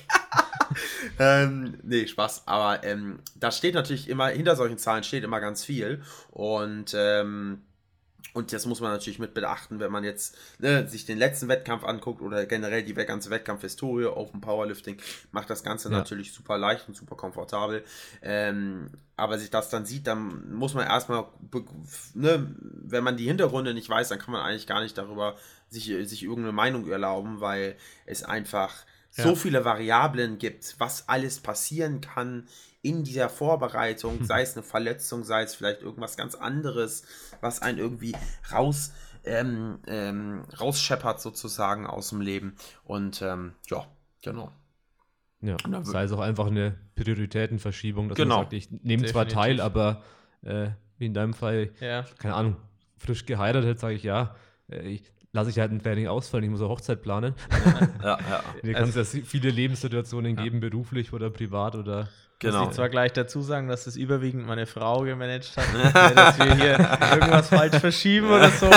[1.18, 2.42] ähm, nee, Spaß.
[2.46, 6.02] Aber ähm, da steht natürlich immer, hinter solchen Zahlen steht immer ganz viel.
[6.30, 7.62] Und, ähm,
[8.32, 11.84] und das muss man natürlich mit beachten, wenn man jetzt ne, sich den letzten Wettkampf
[11.84, 14.98] anguckt oder generell die ganze Wettkampfhistorie, Open Powerlifting,
[15.32, 15.98] macht das Ganze Ja.
[15.98, 17.84] natürlich super leicht und super komfortabel.
[18.22, 21.26] Ähm, aber sich das dann sieht, dann muss man erstmal,
[22.14, 25.36] ne, wenn man die Hintergründe nicht weiß, dann kann man eigentlich gar nicht darüber
[25.68, 28.74] sich, sich irgendeine Meinung erlauben, weil es einfach
[29.10, 29.34] so Ja.
[29.34, 32.46] viele Variablen gibt, was alles passieren kann
[32.82, 37.04] in dieser Vorbereitung, sei es eine Verletzung, sei es vielleicht irgendwas ganz anderes,
[37.40, 38.14] was einen irgendwie
[38.52, 38.92] raus
[39.24, 42.56] ähm, ähm, rausscheppert sozusagen aus dem Leben.
[42.84, 43.84] Und ähm, ja,
[44.22, 44.50] genau.
[45.42, 48.36] Ja, Und dann sei es auch einfach eine Prioritätenverschiebung, dass Genau.
[48.36, 50.02] man sagt, ich nehme zwar teil, aber
[50.42, 52.56] äh, wie in deinem Fall, Ja, keine Ahnung,
[52.96, 54.36] frisch geheiratet, sage ich ja,
[54.70, 57.34] äh, ich lasse ich halt ein Training ausfallen, ich muss eine Hochzeit planen.
[58.02, 58.44] Ja, ja.
[58.62, 62.08] Hier kann es ja viele Lebenssituationen geben, beruflich oder privat oder
[62.40, 62.60] Genau.
[62.60, 65.66] muss ich zwar gleich dazu sagen, dass das überwiegend meine Frau gemanagt hat,
[66.16, 66.78] dass wir hier
[67.12, 68.70] irgendwas falsch verschieben oder so.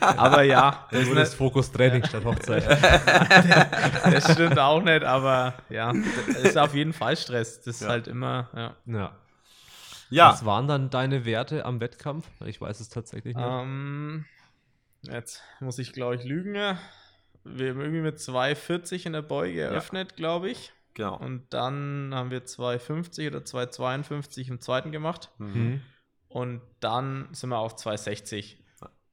[0.00, 2.66] Aber ja, das, ist das Fokus Training statt Hochzeit.
[4.10, 5.92] das stimmt auch nicht, aber ja,
[6.26, 7.60] das ist auf jeden Fall Stress.
[7.60, 8.74] Das ist halt immer, ja.
[8.86, 9.12] Ja.
[10.10, 12.26] Ja, Was waren dann deine Werte am Wettkampf?
[12.44, 13.46] Ich weiß es tatsächlich nicht.
[13.46, 14.24] Ähm,
[15.02, 16.54] jetzt muss ich, glaube ich, lügen.
[16.54, 20.72] Wir haben irgendwie mit 2,40 in der Beuge eröffnet, glaube ich.
[20.94, 21.16] Genau.
[21.18, 25.30] Und dann haben wir 2,50 oder 2,52 im zweiten gemacht.
[25.38, 25.82] Mhm.
[26.28, 28.58] Und dann sind wir auf 260.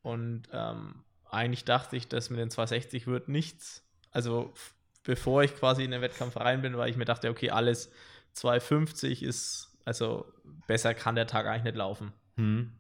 [0.02, 3.84] Und ähm, eigentlich dachte ich, dass mit den 260 wird nichts.
[4.12, 4.54] Also
[5.04, 7.92] bevor ich quasi in den Wettkampf rein bin, weil ich mir dachte, okay, alles
[8.34, 10.32] 250 ist, also
[10.68, 12.14] besser kann der Tag eigentlich nicht laufen.
[12.36, 12.74] Mhm.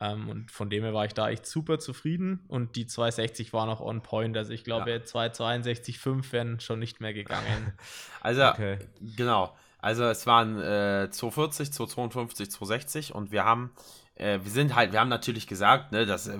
[0.00, 2.40] Ähm, und von dem her war ich da echt super zufrieden.
[2.48, 4.36] Und die 260 waren auch on point.
[4.36, 4.96] Also ich glaube, Ja.
[4.98, 7.72] 262,5 wären schon nicht mehr gegangen.
[8.20, 8.78] Also, Okay.
[9.16, 9.54] genau.
[9.78, 13.70] Also, es waren äh, 240, 252, 260 und wir haben,
[14.16, 16.38] äh, wir sind halt, wir haben natürlich gesagt, ne, das äh,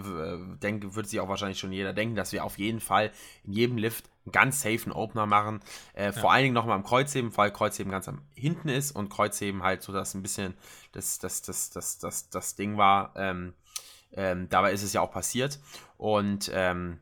[0.62, 3.12] denke, wird sich auch wahrscheinlich schon jeder denken, dass wir auf jeden Fall
[3.44, 5.60] in jedem Lift einen ganz safen Opener machen.
[5.94, 9.62] Äh, Vor allen Dingen nochmal im Kreuzheben, weil Kreuzheben ganz am hinten ist und Kreuzheben
[9.62, 10.54] halt so, dass ein bisschen
[10.92, 13.12] das, das, das, das, das, das Ding war.
[13.16, 13.54] Ähm,
[14.12, 15.60] ähm, dabei ist es ja auch passiert.
[15.96, 16.98] Und ähm,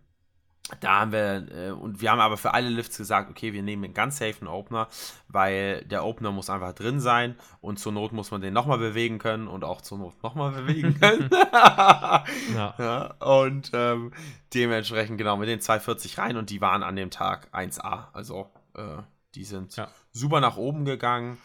[0.81, 3.85] da haben wir, äh, und wir haben aber für alle Lifts gesagt, okay, wir nehmen
[3.85, 4.89] einen ganz safen Opener,
[5.29, 9.19] weil der Opener muss einfach drin sein und zur Not muss man den nochmal bewegen
[9.19, 11.29] können und auch zur Not nochmal bewegen können.
[11.33, 12.25] Ja.
[12.79, 14.13] ja, und ähm,
[14.55, 18.07] dementsprechend genau mit den 240 rein und die waren an dem Tag 1A.
[18.15, 19.03] Also äh,
[19.35, 19.89] die sind Ja.
[20.13, 21.37] super nach oben gegangen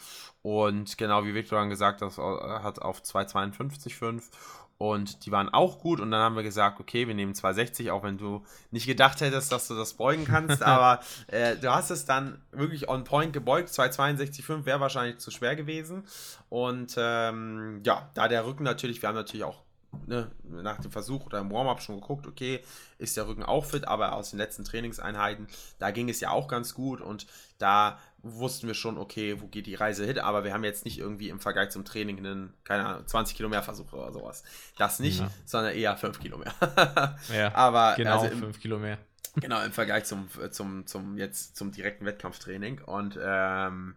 [0.42, 4.24] und genau wie Victor dann gesagt hat, hat auf 252,5
[4.80, 6.00] und die waren auch gut.
[6.00, 9.52] Und dann haben wir gesagt, okay, wir nehmen 260, auch wenn du nicht gedacht hättest,
[9.52, 13.70] dass du das beugen kannst, aber äh, du hast es dann wirklich on point gebeugt,
[13.70, 16.06] 262,5 wäre wahrscheinlich zu schwer gewesen.
[16.48, 19.64] Und ähm, ja, da der Rücken natürlich, wir haben natürlich auch
[20.08, 22.62] ne, nach dem Versuch oder im Warm-up schon geguckt, okay,
[23.00, 25.48] ist der Rücken auch fit, aber aus den letzten Trainingseinheiten,
[25.80, 27.02] da ging es ja auch ganz gut.
[27.02, 30.86] Und da wussten wir schon, okay, wo geht die Reise hin, aber wir haben jetzt
[30.86, 34.44] nicht irgendwie im Vergleich zum Training einen, keine Ahnung, 20 Kilometer Versuch oder sowas.
[34.78, 35.32] Das nicht, Ja.
[35.46, 37.18] sondern eher 5 Kilometer.
[37.34, 38.98] Ja, aber genau, also im, 5 Kilo mehr.
[39.36, 42.82] Genau, im Vergleich zum, zum, zum jetzt zum direkten Wettkampftraining.
[42.82, 43.96] Und ähm,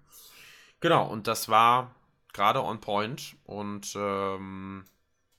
[0.80, 1.94] genau, und das war
[2.32, 4.85] gerade on point und ähm,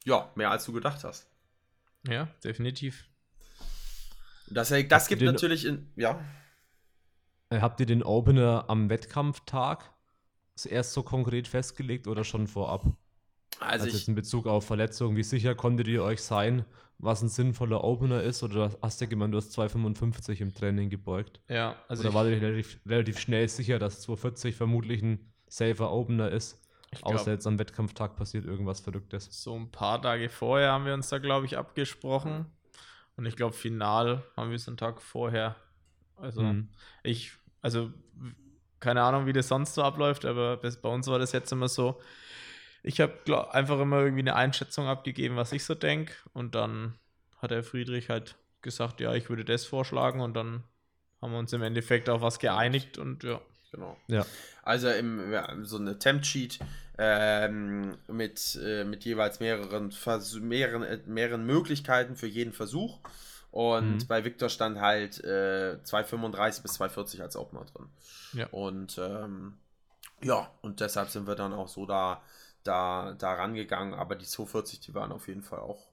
[0.03, 1.27] ja, mehr als du gedacht hast.
[2.07, 3.05] Ja, definitiv.
[4.47, 6.19] Das, das gibt natürlich in, ja.
[7.57, 9.91] Äh, Habt ihr den Opener am Wettkampftag
[10.65, 12.85] erst so konkret festgelegt oder schon vorab?
[13.59, 16.65] Also Also, ich, in Bezug auf Verletzungen, wie sicher konntet ihr euch sein,
[16.97, 18.43] was ein sinnvoller Opener ist?
[18.43, 21.39] Oder hast du gemeint, du hast 2,55 im Training gebeugt?
[21.49, 25.91] Ja, also oder ich, war dir relativ, relativ schnell sicher, dass 240 vermutlich ein safer
[25.91, 26.59] Opener ist?
[26.91, 29.27] ich Außer glaub, jetzt am Wettkampftag passiert irgendwas Verrücktes.
[29.31, 32.45] so ein paar Tage vorher haben wir uns da, glaube ich, abgesprochen.
[33.15, 35.55] Und ich glaube, final haben wir es einen Tag vorher.
[36.15, 36.69] Also Mhm.
[37.03, 37.91] ich, also
[38.79, 41.69] keine Ahnung, wie das sonst so abläuft, aber bis, bei uns war das jetzt immer
[41.69, 41.99] so.
[42.83, 46.13] Ich habe einfach immer irgendwie eine Einschätzung abgegeben, was ich so denke.
[46.33, 46.95] Und dann
[47.41, 50.19] hat der Friedrich halt gesagt, ja, ich würde das vorschlagen.
[50.19, 50.63] Und dann
[51.21, 52.97] haben wir uns im Endeffekt auf was geeinigt.
[52.97, 53.39] Und ja,
[53.71, 53.95] genau.
[54.07, 54.25] Ja.
[54.63, 56.59] Also im, ja, so eine Temp-Sheet
[56.97, 62.99] ähm, mit, äh, mit jeweils mehreren, Vers mehreren, äh, mehreren Möglichkeiten für jeden Versuch.
[63.53, 64.07] Und Mhm.
[64.07, 67.87] bei Victor stand halt äh, 2,35 bis 2,40 als Opener drin.
[68.33, 68.47] Ja.
[68.47, 69.57] Und ähm,
[70.23, 72.21] ja, und deshalb sind wir dann auch so da,
[72.63, 73.93] da, da rangegangen.
[73.93, 75.87] Aber die 2,40, die waren auf jeden Fall auch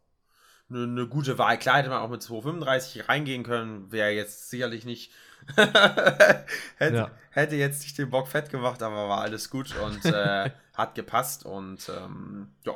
[0.71, 1.59] eine, eine gute Wahl.
[1.59, 3.93] Klar hätte man auch mit 2,35 reingehen können.
[3.93, 5.13] Wäre jetzt sicherlich nicht.
[5.57, 7.11] hätte, Ja.
[7.31, 11.45] hätte jetzt nicht den Bock fett gemacht, aber war alles gut und äh, hat gepasst.
[11.45, 12.75] Und ähm, ja,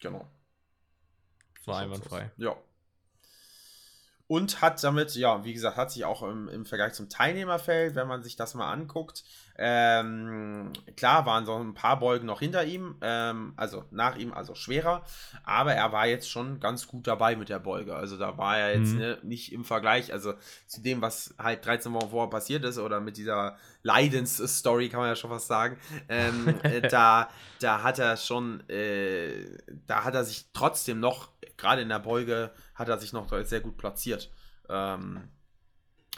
[0.00, 0.28] genau.
[1.64, 2.30] war einwandfrei.
[2.36, 2.54] Ja.
[4.30, 8.06] Und hat damit, ja, wie gesagt, hat sich auch im, im Vergleich zum Teilnehmerfeld, wenn
[8.06, 9.24] man sich das mal anguckt,
[9.62, 14.54] ähm, klar waren so ein paar Beugen noch hinter ihm, ähm, also nach ihm, also
[14.54, 15.04] schwerer,
[15.42, 17.96] aber er war jetzt schon ganz gut dabei mit der Beuge.
[17.96, 18.98] Also da war er jetzt Mhm.
[18.98, 20.34] ne, nicht im Vergleich, also
[20.68, 25.08] zu dem, was halt 13 Wochen vorher passiert ist oder mit dieser Leidensstory, kann man
[25.08, 25.76] ja schon fast sagen,
[26.08, 27.28] ähm, äh, da,
[27.60, 32.50] da hat er schon, äh, da hat er sich trotzdem noch, gerade in der Beuge,
[32.74, 34.30] hat er sich noch sehr gut platziert.
[34.68, 35.20] Ähm,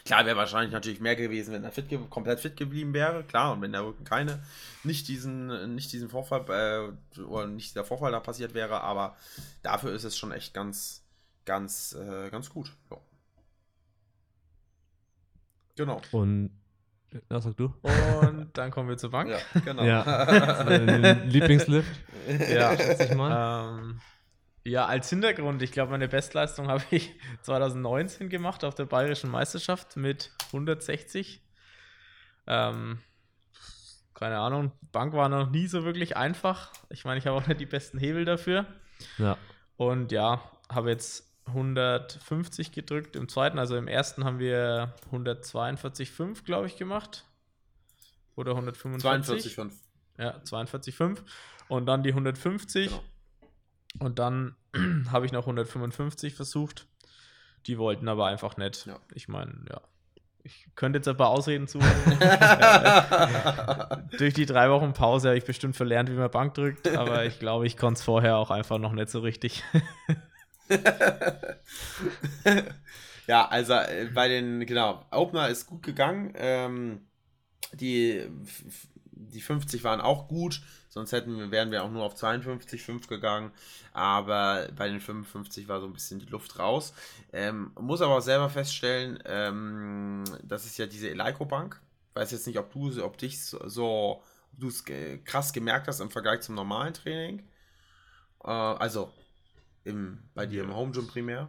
[0.05, 3.53] Klar, wäre wahrscheinlich natürlich mehr gewesen, wenn er fit, ge- komplett fit geblieben wäre, klar,
[3.53, 4.43] und wenn der Rücken keine,
[4.83, 9.15] nicht diesen, nicht diesen Vorfall, äh, oder nicht dieser Vorfall da passiert wäre, aber
[9.63, 11.05] dafür ist es schon echt ganz,
[11.45, 12.73] ganz, äh, ganz gut.
[12.91, 12.97] Ja.
[15.77, 16.01] Genau.
[16.11, 16.51] Und,
[17.31, 17.73] ja, sag du.
[18.23, 19.31] Und dann kommen wir zur Bank.
[19.31, 19.85] Ja, genau.
[19.85, 21.13] Ja.
[21.25, 22.01] Lieblingslift,
[22.51, 22.77] Ja.
[22.77, 23.79] schätze ich mal.
[23.79, 24.01] Ähm,
[24.65, 29.97] ja, als Hintergrund, ich glaube, meine Bestleistung habe ich 2019 gemacht auf der Bayerischen Meisterschaft
[29.97, 31.41] mit 160.
[32.47, 32.99] Ähm,
[34.15, 36.73] keine Ahnung, Bank war noch nie so wirklich einfach.
[36.91, 38.67] Ich meine, ich habe auch nicht die besten Hebel dafür.
[39.19, 39.37] Ja.
[39.77, 43.59] Und ja, habe jetzt 150 gedrückt im zweiten.
[43.59, 47.25] Also im ersten haben wir 142,5, glaube ich, gemacht.
[48.37, 49.59] Oder 145.
[49.59, 49.73] 42,5.
[50.19, 51.19] Ja, 42,5.
[51.69, 52.89] Und dann die 150.
[52.89, 53.03] Genau.
[53.99, 54.57] Und dann
[55.11, 56.87] habe ich noch 155 versucht.
[57.67, 58.87] Die wollten aber einfach nicht.
[58.87, 58.99] Ja.
[59.15, 59.81] Ich meine, ja.
[60.45, 61.89] Ich könnte jetzt ein paar Ausreden suchen.
[64.19, 66.89] Durch die drei Wochen Pause habe ich bestimmt verlernt, wie man Bank drückt.
[66.97, 69.63] Aber ich glaube, ich konnte es vorher auch einfach noch nicht so richtig.
[73.29, 76.33] ja, also äh, bei den, genau, Opener ist gut gegangen.
[76.35, 77.07] Ähm,
[77.73, 78.27] die,
[79.13, 80.61] die 50 waren auch gut,
[80.93, 83.51] sonst hätten wir, wären wir auch nur auf 52,5 gegangen.
[83.95, 86.93] Aber bei den 55 war so ein bisschen die Luft raus.
[87.33, 91.81] Ähm, muss aber auch selber feststellen, ähm, das ist ja diese Eleiko-Bank.
[92.13, 94.85] Weiß jetzt nicht, ob du, ob dich so, du es
[95.25, 97.43] krass gemerkt hast im Vergleich zum normalen Training.
[98.45, 99.11] Äh, also
[99.85, 101.49] im, bei dir im Home Gym primär.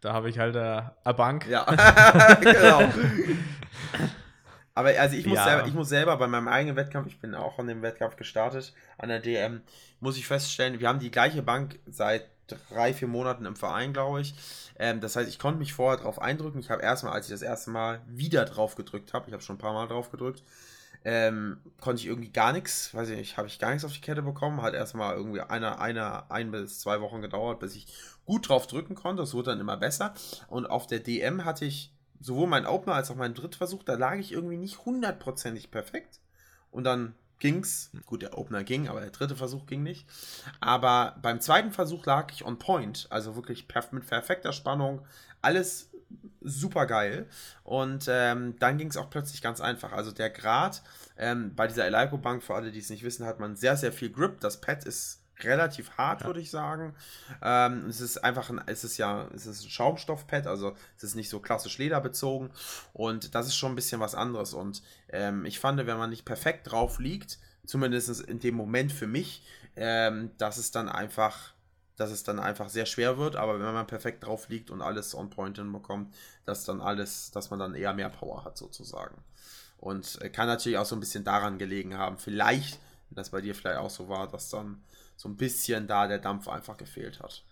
[0.00, 1.46] Da habe ich halt äh, eine Bank.
[1.46, 1.64] Ja,
[2.40, 2.90] genau.
[4.74, 5.44] Aber also ich muss, Ja.
[5.44, 8.72] selber, ich muss selber bei meinem eigenen Wettkampf, ich bin auch an dem Wettkampf gestartet,
[8.98, 9.62] an der DM,
[10.00, 14.20] muss ich feststellen, wir haben die gleiche Bank seit drei, vier Monaten im Verein, glaube
[14.20, 14.34] ich.
[14.78, 16.60] Ähm, das heißt, ich konnte mich vorher drauf eindrücken.
[16.60, 19.56] Ich habe erstmal, als ich das erste Mal wieder drauf gedrückt habe, ich habe schon
[19.56, 20.42] ein paar Mal drauf gedrückt,
[21.04, 24.00] ähm, konnte ich irgendwie gar nichts, weiß ich nicht, habe ich gar nichts auf die
[24.00, 24.62] Kette bekommen.
[24.62, 27.86] Hat erstmal irgendwie eine, eine, ein bis zwei Wochen gedauert, bis ich
[28.26, 29.22] gut drauf drücken konnte.
[29.22, 30.12] Das wurde dann immer besser.
[30.48, 34.16] Und auf der DM hatte ich sowohl meinen Opener als auch meinen Drittversuch, da lag
[34.16, 36.20] ich irgendwie nicht hundertprozentig perfekt.
[36.70, 37.90] Und dann ging's.
[38.06, 40.06] Gut, der Opener ging, aber der dritte Versuch ging nicht.
[40.60, 43.06] Aber beim zweiten Versuch lag ich on point.
[43.10, 45.04] Also wirklich mit perfekter Spannung.
[45.42, 45.90] Alles
[46.40, 47.26] super geil.
[47.64, 49.92] Und ähm, dann ging es auch plötzlich ganz einfach.
[49.92, 50.82] Also der Grad
[51.16, 53.92] ähm, bei dieser Eleiko Bank, für alle, die es nicht wissen, hat man sehr, sehr
[53.92, 54.40] viel Grip.
[54.40, 56.94] Das Pad ist relativ hart, würde ich sagen.
[57.42, 61.14] Ähm, es ist einfach ein, es ist ja, es ist ein Schaumstoffpad, also es ist
[61.14, 62.50] nicht so klassisch lederbezogen
[62.92, 64.54] und das ist schon ein bisschen was anderes.
[64.54, 69.06] Und ähm, ich fand, wenn man nicht perfekt drauf liegt, zumindest in dem Moment für
[69.06, 69.44] mich,
[69.76, 71.54] ähm, dass es dann einfach,
[71.96, 75.14] dass es dann einfach sehr schwer wird, aber wenn man perfekt drauf liegt und alles
[75.14, 79.16] on point hinbekommt, dass dann alles, dass man dann eher mehr Power hat sozusagen.
[79.78, 82.78] Und äh, kann natürlich auch so ein bisschen daran gelegen haben, vielleicht,
[83.10, 84.82] wenn das bei dir vielleicht auch so war, dass dann
[85.16, 87.42] so ein bisschen da der Dampf einfach gefehlt hat.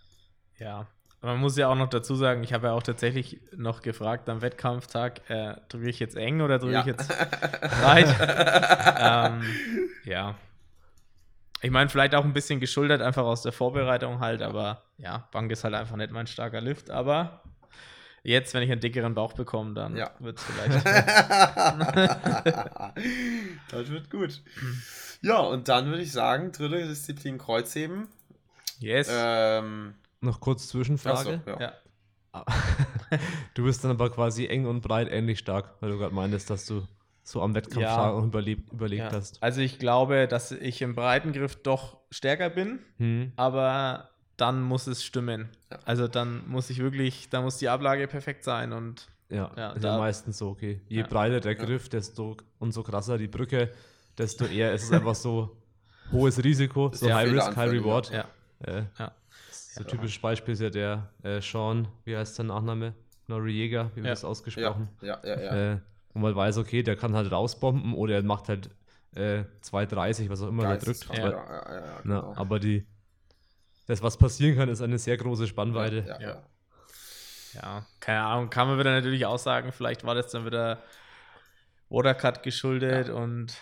[0.58, 0.86] Ja.
[1.20, 4.40] Man muss ja auch noch dazu sagen, ich habe ja auch tatsächlich noch gefragt am
[4.40, 6.80] Wettkampftag, äh, drücke ich jetzt eng oder drücke Ja.
[6.80, 7.08] ich jetzt
[7.80, 8.06] breit?
[9.00, 9.42] ähm,
[10.04, 10.36] ja.
[11.60, 15.50] Ich meine, vielleicht auch ein bisschen geschuldet, einfach aus der Vorbereitung halt, aber ja, Bank
[15.50, 17.42] ist halt einfach nicht mein starker Lift, aber
[18.22, 20.12] jetzt, wenn ich einen dickeren Bauch bekomme, dann Ja.
[20.20, 20.86] wird es vielleicht.
[23.72, 24.40] das wird gut.
[25.22, 28.08] Ja, und dann würde ich sagen, dritte Disziplin Kreuzheben.
[28.78, 29.08] yes.
[29.10, 31.40] Ähm, Noch kurz Zwischenfrage.
[31.46, 31.60] achso, ja.
[31.60, 32.44] ja.
[33.54, 36.66] Du bist dann aber quasi eng und breit ähnlich stark, weil du gerade meintest, dass
[36.66, 36.86] du
[37.24, 38.16] so am Wettkampf Ja.
[38.18, 39.12] überlebt, überlegt ja.
[39.12, 39.42] hast.
[39.42, 42.78] Also ich glaube, dass ich im Breitengriff doch stärker bin.
[42.98, 43.32] Hm.
[43.36, 45.48] aber dann muss es stimmen.
[45.72, 45.78] Ja.
[45.84, 49.82] Also dann muss ich wirklich, da muss die Ablage perfekt sein und Ja, Ja, ist
[49.84, 50.80] da- ja meistens so, okay.
[50.88, 51.06] Je Ja.
[51.06, 53.70] breiter der Griff, desto und so krasser die Brücke,
[54.18, 55.56] desto eher ist es einfach so
[56.12, 57.70] hohes Risiko, so Ja, High Risk, High.
[57.72, 58.10] Reward.
[58.10, 58.24] ja,
[58.60, 59.12] Äh, ja.
[59.50, 62.94] so typisches Beispiel ist ja der äh, Sean, wie heißt sein Nachname?
[63.28, 64.12] Noriega, wie wird Ja.
[64.12, 64.88] das ausgesprochen?
[65.02, 65.72] ja, ja, ja.
[65.74, 65.78] Äh,
[66.14, 68.70] wo man weiß, okay, der kann halt rausbomben oder er macht halt
[69.14, 71.06] äh, 2,30, was auch immer er drückt.
[71.08, 72.34] Geisteskrank, Aber, ja, ja, ja, ja, na, genau.
[72.36, 72.86] aber die,
[73.86, 76.04] das, was passieren kann, ist eine sehr große Spannweite.
[76.08, 76.28] Ja, ja, Ja.
[76.28, 77.62] ja.
[77.62, 80.82] ja, keine Ahnung, kann man wieder natürlich auch sagen, vielleicht war das dann wieder
[81.90, 83.54] Watercut geschuldet und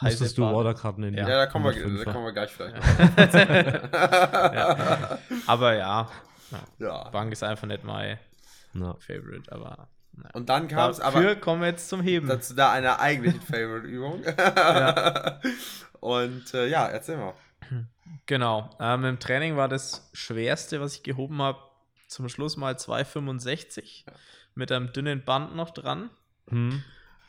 [0.00, 0.42] Musstest du.
[0.42, 2.04] Waterkarten in die Ja, da kommen, wir, 105er.
[2.04, 2.76] da kommen wir gleich vielleicht
[5.48, 6.08] Aber ja.
[6.78, 7.08] Ja.
[7.10, 8.18] Bank ist einfach nicht mein
[8.72, 8.94] Na.
[9.00, 10.30] Favorite, aber naja.
[10.34, 12.28] Und dann kam es Dafür aber kommen wir jetzt zum Heben.
[12.28, 14.22] dazu da einer eigentlichen Favorite-Übung.
[16.00, 17.34] Und äh, ja, erzähl mal.
[18.26, 18.70] Genau.
[18.80, 21.58] Ähm, Im Training war das Schwerste, was ich gehoben habe,
[22.08, 24.04] zum Schluss mal 2,65
[24.54, 26.10] mit einem dünnen Band noch dran.
[26.48, 26.82] Hm.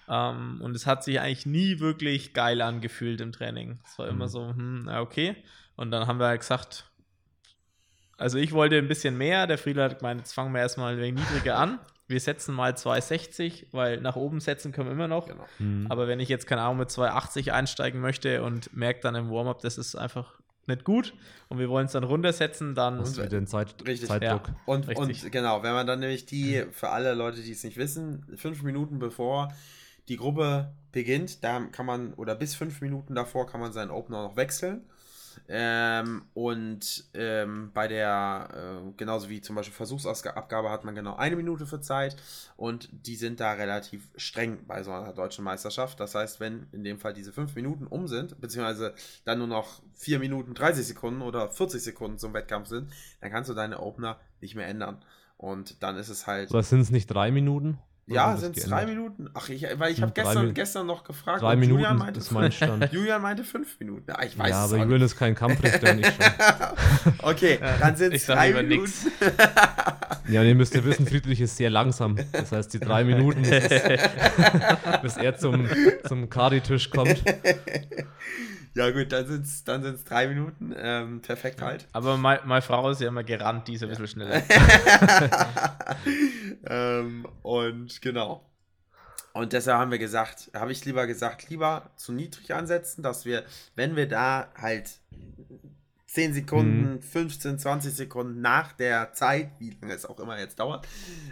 [0.10, 3.80] Ähm, und es hat sich eigentlich nie wirklich geil angefühlt im Training.
[3.86, 4.30] Es war immer Mhm.
[4.30, 5.36] so, hm, na okay.
[5.76, 6.86] Und dann haben wir halt gesagt,
[8.18, 9.48] also ich wollte ein bisschen mehr.
[9.48, 11.80] Der Friedel hat gemeint, jetzt fangen wir erstmal ein wenig niedriger an.
[12.08, 15.28] Wir setzen mal 260, weil nach oben setzen können wir immer noch.
[15.28, 15.46] Genau.
[15.58, 15.86] Hm.
[15.90, 19.62] Aber wenn ich jetzt, keine Ahnung, mit 280 einsteigen möchte und merke dann im Warm-up,
[19.62, 20.34] das ist einfach
[20.66, 21.14] nicht gut
[21.50, 24.08] und wir wollen es dann runtersetzen, dann du wieder den Zeit Richtig.
[24.10, 24.48] Zeitdruck.
[24.48, 24.56] Ja.
[24.66, 25.24] Und, Richtig.
[25.24, 28.64] und genau, wenn man dann nämlich die, für alle Leute, die es nicht wissen, fünf
[28.64, 29.54] Minuten bevor
[30.10, 34.24] die Gruppe beginnt, da kann man, oder bis fünf Minuten davor kann man seinen Opener
[34.24, 34.84] noch wechseln.
[35.48, 41.36] Ähm, und ähm, bei der, äh, genauso wie zum Beispiel Versuchsabgabe, hat man genau eine
[41.36, 42.16] Minute für Zeit
[42.58, 46.00] und die sind da relativ streng bei so einer deutschen Meisterschaft.
[46.00, 48.94] Das heißt, wenn in dem Fall diese fünf Minuten um sind, beziehungsweise
[49.24, 52.92] dann nur noch vier Minuten 30 Sekunden oder 40 Sekunden zum Wettkampf sind,
[53.22, 55.04] dann kannst du deine Opener nicht mehr ändern.
[55.38, 56.50] Und dann ist es halt.
[56.50, 57.80] Aber sind es nicht drei Minuten?
[58.10, 59.30] Ja, sind es drei Minuten?
[59.34, 60.54] Ach, ich, weil ich habe Hm, drei gestern, Minuten.
[60.56, 61.42] gestern noch gefragt.
[61.42, 62.92] Drei Minuten Julian meinte, ist mein Stand.
[62.92, 64.04] Julian meinte fünf Minuten.
[64.08, 65.12] Ja, ich weiß ja, es aber Julian nicht.
[65.12, 67.14] ist kein Kampfrichter und ich schon.
[67.20, 68.68] Okay, dann sind es drei Minuten.
[68.82, 69.06] nix.
[70.28, 72.16] Ja, und ihr müsst ja wissen, Friedrich ist sehr langsam.
[72.32, 73.42] Das heißt, die drei Minuten,
[75.02, 75.68] bis er zum,
[76.08, 77.24] zum Kari-Tisch kommt.
[78.76, 80.74] Ja gut, dann sind es dann sind's drei Minuten.
[80.78, 81.88] Ähm, perfekt halt.
[81.92, 84.42] Aber meine, meine Frau ist ja immer gerannt, die ist ein bisschen schneller.
[86.66, 88.46] ähm, und genau.
[89.34, 93.44] Und deshalb haben wir gesagt, habe ich lieber gesagt, lieber zu niedrig ansetzen, dass wir,
[93.76, 94.90] wenn wir da halt
[96.12, 100.88] 10 Sekunden, 15, 20 Sekunden nach der Zeit, wie lange es auch immer jetzt dauert,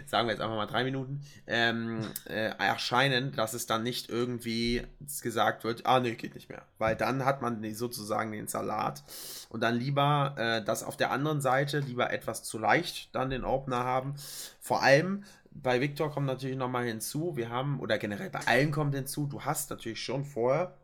[0.06, 4.84] sagen wir jetzt einfach mal drei Minuten, ähm, äh, erscheinen, dass es dann nicht irgendwie
[5.20, 6.62] gesagt wird, ah nee, geht nicht mehr.
[6.78, 9.02] Weil dann hat man sozusagen den Salat.
[9.48, 13.44] Und dann lieber äh, das auf der anderen Seite, lieber etwas zu leicht dann den
[13.44, 14.14] Opener haben.
[14.60, 18.94] Vor allem bei Victor kommt natürlich nochmal hinzu, wir haben, oder generell bei allen kommt
[18.94, 20.76] hinzu, du hast natürlich schon vorher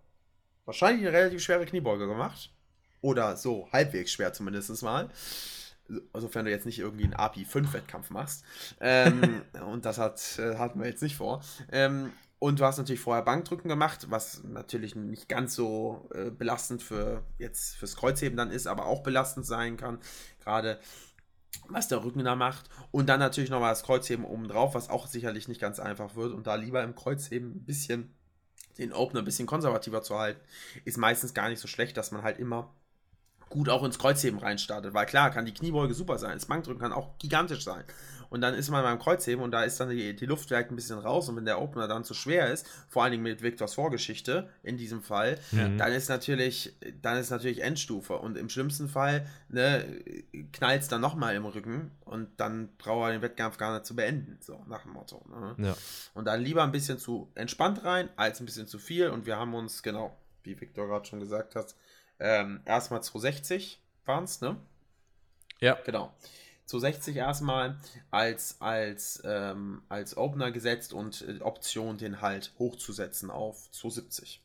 [0.65, 2.51] wahrscheinlich eine relativ schwere Kniebeuge gemacht.
[3.05, 5.11] Oder so halbwegs schwer zumindest mal.
[6.15, 8.45] Sofern du jetzt nicht irgendwie einen API 5 Wettkampf machst.
[8.81, 11.43] Ähm, und das hat, äh, hatten wir jetzt nicht vor.
[11.71, 16.83] Ähm, und du hast natürlich vorher Bankdrücken gemacht, was natürlich nicht ganz so äh, belastend
[16.83, 19.99] für jetzt fürs Kreuzheben dann ist, aber auch belastend sein kann.
[20.43, 20.79] Gerade
[21.69, 22.71] was der Rücken da macht.
[22.91, 26.33] Und dann natürlich nochmal das Kreuzheben oben drauf, was auch sicherlich nicht ganz einfach wird.
[26.33, 28.15] Und da lieber im Kreuzheben ein bisschen
[28.79, 30.41] den Opener ein bisschen konservativer zu halten,
[30.87, 32.75] ist meistens gar nicht so schlecht, dass man halt immer
[33.55, 34.93] gut auch ins Kreuzheben reinstartet.
[34.93, 37.85] Weil klar, kann die Kniebeuge super sein, das Bankdrücken kann auch gigantisch sein.
[38.31, 40.75] Und dann ist man beim Kreuzheben und da ist dann die, die Luft vielleicht ein
[40.75, 43.75] bisschen raus und wenn der Opener dann zu schwer ist, vor allen Dingen mit Victors
[43.75, 45.79] Vorgeschichte in diesem Fall, Mhm.
[45.79, 49.85] dann ist natürlich, dann ist natürlich Endstufe und im schlimmsten Fall ne,
[50.53, 53.95] knallt es dann nochmal im Rücken und dann braucht er den Wettkampf gar nicht zu
[53.95, 55.25] beenden, so nach dem Motto.
[55.29, 55.55] Ne?
[55.67, 55.77] Ja.
[56.15, 59.11] Und dann lieber ein bisschen zu entspannt rein, als ein bisschen zu viel.
[59.11, 61.77] Und wir haben uns, genau, wie Victor gerade schon gesagt hat,
[62.21, 64.57] ähm, erstmal 260 waren es, ne?
[65.61, 65.79] Ja.
[65.85, 66.13] Genau.
[66.67, 67.77] 260 erstmal
[68.11, 74.41] als, als, ähm, als Opener gesetzt und äh, Option, den halt hochzusetzen auf 270.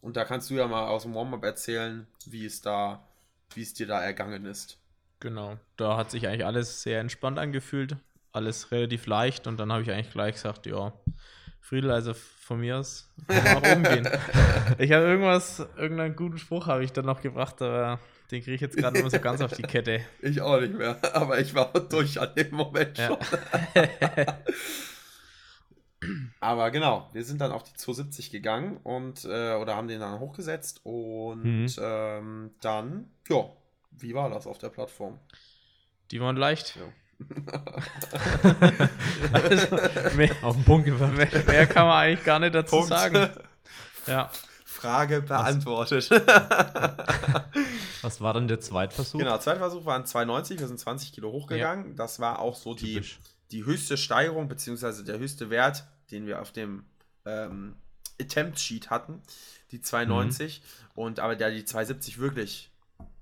[0.00, 3.04] Und da kannst du ja mal aus dem Warm-Up erzählen, wie es da,
[3.54, 4.78] wie es dir da ergangen ist.
[5.20, 5.58] Genau.
[5.76, 7.96] Da hat sich eigentlich alles sehr entspannt angefühlt.
[8.32, 10.92] Alles relativ leicht und dann habe ich eigentlich gleich gesagt, ja,
[11.68, 14.08] Friedel, also von mir aus kann man nach oben gehen.
[14.78, 17.98] Ich habe irgendwas, irgendeinen guten Spruch habe ich dann noch gebracht, aber
[18.30, 20.00] den kriege ich jetzt gerade immer so ganz auf die Kette.
[20.22, 23.08] Ich auch nicht mehr, aber ich war durch an dem Moment Ja.
[23.08, 23.18] schon.
[26.40, 30.20] aber genau, wir sind dann auf die 270 gegangen und äh, oder haben den dann
[30.20, 31.66] hochgesetzt und Mhm.
[31.80, 33.44] ähm, dann, ja,
[33.90, 35.18] wie war das auf der Plattform?
[36.12, 36.76] Die waren leicht.
[36.76, 36.82] Ja.
[39.32, 39.76] Also,
[40.16, 41.14] mehr, Auf den Punkt gebracht.
[41.14, 42.88] mehr, mehr kann man eigentlich gar nicht dazu Punkt.
[42.88, 43.30] sagen.
[44.06, 44.30] Ja.
[44.64, 46.08] Frage beantwortet.
[48.02, 49.18] Was war dann der Zweitversuch?
[49.18, 51.94] genau, zweiter Versuch waren 290, wir sind 20 Kilo hochgegangen.
[51.94, 53.18] Das war auch so die, Typisch.
[53.50, 56.84] die höchste Steigerung, beziehungsweise der höchste Wert, den wir auf dem
[57.26, 57.76] ähm,
[58.18, 59.20] Attempt Sheet hatten,
[59.72, 60.62] die 290.
[60.94, 62.70] Und aber da die 270 wirklich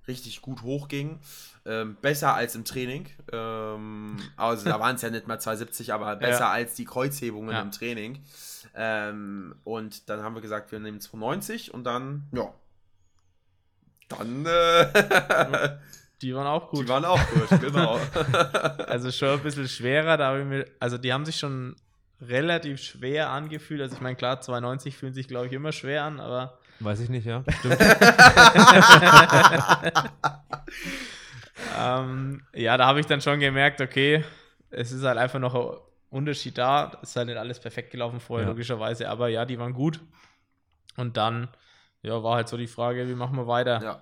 [0.08, 1.18] richtig gut hochging,
[1.64, 3.06] ähm, besser als im Training.
[3.32, 6.50] Ähm, also da waren es ja nicht mal 270, aber besser Ja.
[6.52, 7.60] als die Kreuzhebungen Ja.
[7.62, 8.22] im Training.
[8.74, 12.52] Ähm, und dann haben wir gesagt, wir nehmen 290 und dann, ja.
[14.08, 15.76] Dann, äh,
[16.22, 16.84] Die waren auch gut.
[16.84, 17.98] die waren auch gut, genau.
[18.86, 21.76] Also schon ein bisschen schwerer, da habe ich mir, also die haben sich schon
[22.22, 23.82] relativ schwer angefühlt.
[23.82, 27.08] Also ich meine, klar, 92 fühlen sich, glaube ich, immer schwer an, aber Weiß ich
[27.08, 27.42] nicht, ja.
[27.58, 27.78] Stimmt.
[31.78, 34.24] ähm, ja, da habe ich dann schon gemerkt, okay,
[34.70, 35.76] es ist halt einfach noch ein
[36.10, 36.92] Unterschied da.
[37.02, 38.50] Ist halt nicht alles perfekt gelaufen vorher, Ja.
[38.52, 40.00] logischerweise, aber ja, die waren gut.
[40.96, 41.48] Und dann,
[42.02, 43.82] ja, war halt so die Frage, wie machen wir weiter?
[43.82, 44.00] Ja.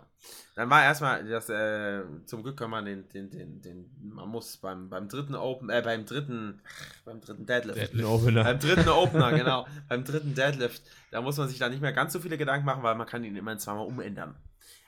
[0.55, 4.57] Dann war erstmal, das, äh, zum Glück kann man den, den, den, den, man muss
[4.57, 6.61] beim, beim dritten Open, äh, beim dritten,
[7.05, 8.09] beim dritten Deadlift, Deadlift.
[8.09, 8.45] Opener.
[8.45, 12.13] beim dritten Opener, genau, beim dritten Deadlift, da muss man sich dann nicht mehr ganz
[12.13, 14.37] so viele Gedanken machen, weil man kann ihn immer zweimal umändern.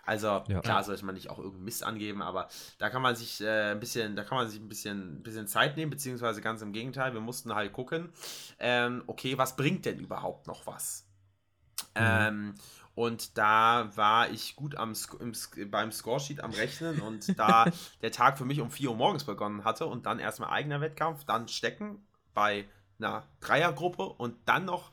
[0.04, 0.60] Also Ja.
[0.60, 3.80] klar sollte man nicht auch irgendeinen Mist angeben, aber da kann man sich äh, ein
[3.80, 7.12] bisschen, da kann man sich ein bisschen, ein bisschen Zeit nehmen, beziehungsweise ganz im Gegenteil,
[7.12, 8.10] wir mussten halt gucken,
[8.60, 11.08] ähm, okay, was bringt denn überhaupt noch was?
[11.96, 12.54] Ähm,
[12.96, 17.66] und da war ich gut am, im, beim Scoresheet am Rechnen und da
[18.02, 21.24] der Tag für mich um 4 Uhr morgens begonnen hatte und dann erstmal eigener Wettkampf,
[21.24, 22.64] dann Stecken bei
[22.98, 24.90] einer Dreiergruppe und dann noch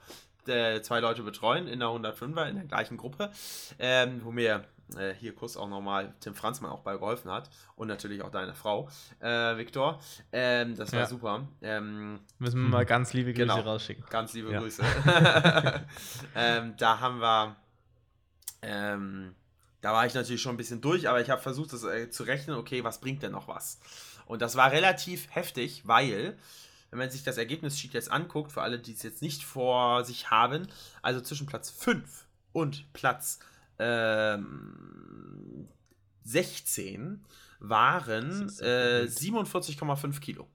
[0.48, 3.32] äh, zwei Leute betreuen in der 105er in der gleichen Gruppe,
[3.80, 4.66] ähm, wo mir
[4.98, 8.54] äh, hier Kuss auch nochmal Tim Franzmann auch bei geholfen hat und natürlich auch deine
[8.54, 8.90] Frau,
[9.22, 10.00] äh, Viktor.
[10.34, 11.06] Ähm, das war Ja.
[11.06, 11.48] super.
[11.62, 13.60] Ähm, Müssen wir mal ganz liebe Grüße Genau.
[13.62, 14.04] rausschicken.
[14.10, 14.60] Ganz liebe Ja.
[14.60, 14.84] Grüße.
[16.36, 17.56] ähm, da haben wir,
[18.64, 19.36] ähm,
[19.82, 22.24] da war ich natürlich schon ein bisschen durch, aber ich habe versucht, das äh, zu
[22.24, 23.80] rechnen, okay, was bringt denn noch was?
[24.26, 26.38] Und das war relativ heftig, weil,
[26.90, 30.32] wenn man sich das Ergebnissheet jetzt anguckt, für alle, die es jetzt nicht vor sich
[30.32, 30.68] haben,
[31.02, 33.40] also zwischen Platz 5 und Platz
[33.80, 35.68] ähm,
[36.24, 37.24] 16
[37.60, 39.48] waren äh, verrückt.
[39.48, 40.48] 47,5 Kilo.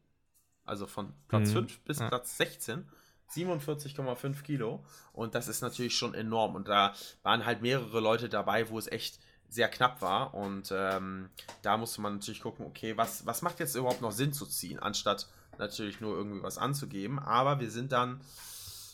[0.64, 1.54] Also von Platz Mhm.
[1.68, 2.08] 5 bis Ja.
[2.08, 2.86] Platz 16.
[3.34, 4.84] 47,5 Kilo.
[5.12, 6.54] Und das ist natürlich schon enorm.
[6.54, 9.18] Und da waren halt mehrere Leute dabei, wo es echt
[9.48, 10.34] sehr knapp war.
[10.34, 11.30] Und ähm,
[11.62, 14.78] da musste man natürlich gucken, okay, was, was macht jetzt überhaupt noch Sinn zu ziehen,
[14.78, 15.26] anstatt
[15.58, 17.18] natürlich nur irgendwie was anzugeben.
[17.18, 18.20] Aber wir sind dann,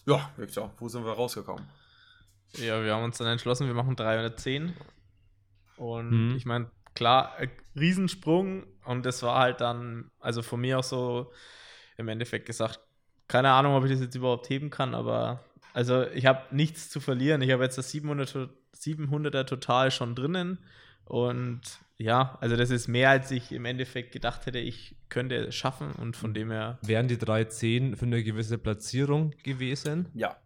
[0.06, 1.66] ja, Victor, wo sind wir rausgekommen?
[2.56, 4.74] Ja, wir haben uns dann entschlossen, wir machen 310.
[5.76, 6.36] Und Mhm.
[6.36, 8.64] ich meine, klar, äh, Riesensprung.
[8.84, 11.32] Und das war halt dann, also von mir auch so
[11.96, 12.80] im Endeffekt gesagt,
[13.28, 15.40] keine Ahnung, ob ich das jetzt überhaupt heben kann, aber
[15.72, 17.42] also ich habe nichts zu verlieren.
[17.42, 20.58] Ich habe jetzt das 700, to- 700er total schon drinnen.
[21.04, 21.60] Und
[21.98, 25.92] ja, also das ist mehr, als ich im Endeffekt gedacht hätte, ich könnte es schaffen.
[25.92, 30.08] Und von dem her, Wären die 3.10 für eine gewisse Platzierung gewesen?
[30.14, 30.36] Ja,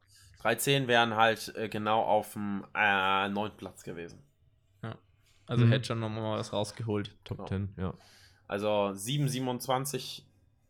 [0.42, 4.22] 13 wären halt äh, genau auf dem äh, neunten Platz gewesen.
[5.46, 5.70] also Mhm.
[5.70, 7.14] hätte schon nochmal was rausgeholt.
[7.24, 7.48] Top Genau.
[7.48, 7.94] 10, ja.
[8.46, 10.22] Also 7,27,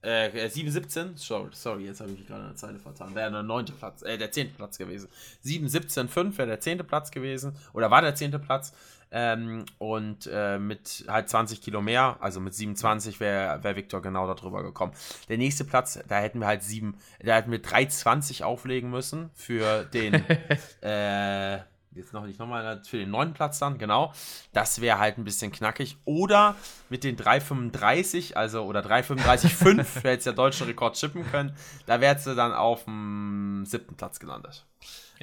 [0.03, 3.43] äh, äh, 7,17, sorry, sorry, jetzt habe ich mich gerade eine Zeile vertan, wäre der
[3.43, 5.09] neunte Platz, äh, der zehnte Platz gewesen.
[5.45, 8.73] 7,17,5 wäre der zehnte Platz gewesen, oder war der zehnte Platz.
[9.11, 14.33] Ähm, und äh, mit halt 20 Kilo mehr, also mit 27 wäre wär Victor genau
[14.33, 14.93] darüber gekommen.
[15.31, 16.95] Der nächste Platz, da hätten wir halt 7,
[17.25, 20.15] da hätten wir 3,20 auflegen müssen für den,
[20.83, 21.61] äh,
[21.99, 24.13] jetzt noch nicht nochmal, für den neunten Platz dann, genau.
[24.53, 25.99] Das wäre halt ein bisschen knackig.
[26.05, 26.55] Oder
[26.89, 31.55] mit den 3,35, also oder 3,35,5, wer jetzt der deutsche Rekord chippen können,
[31.87, 34.65] da wärst du dann auf dem siebten Platz gelandet.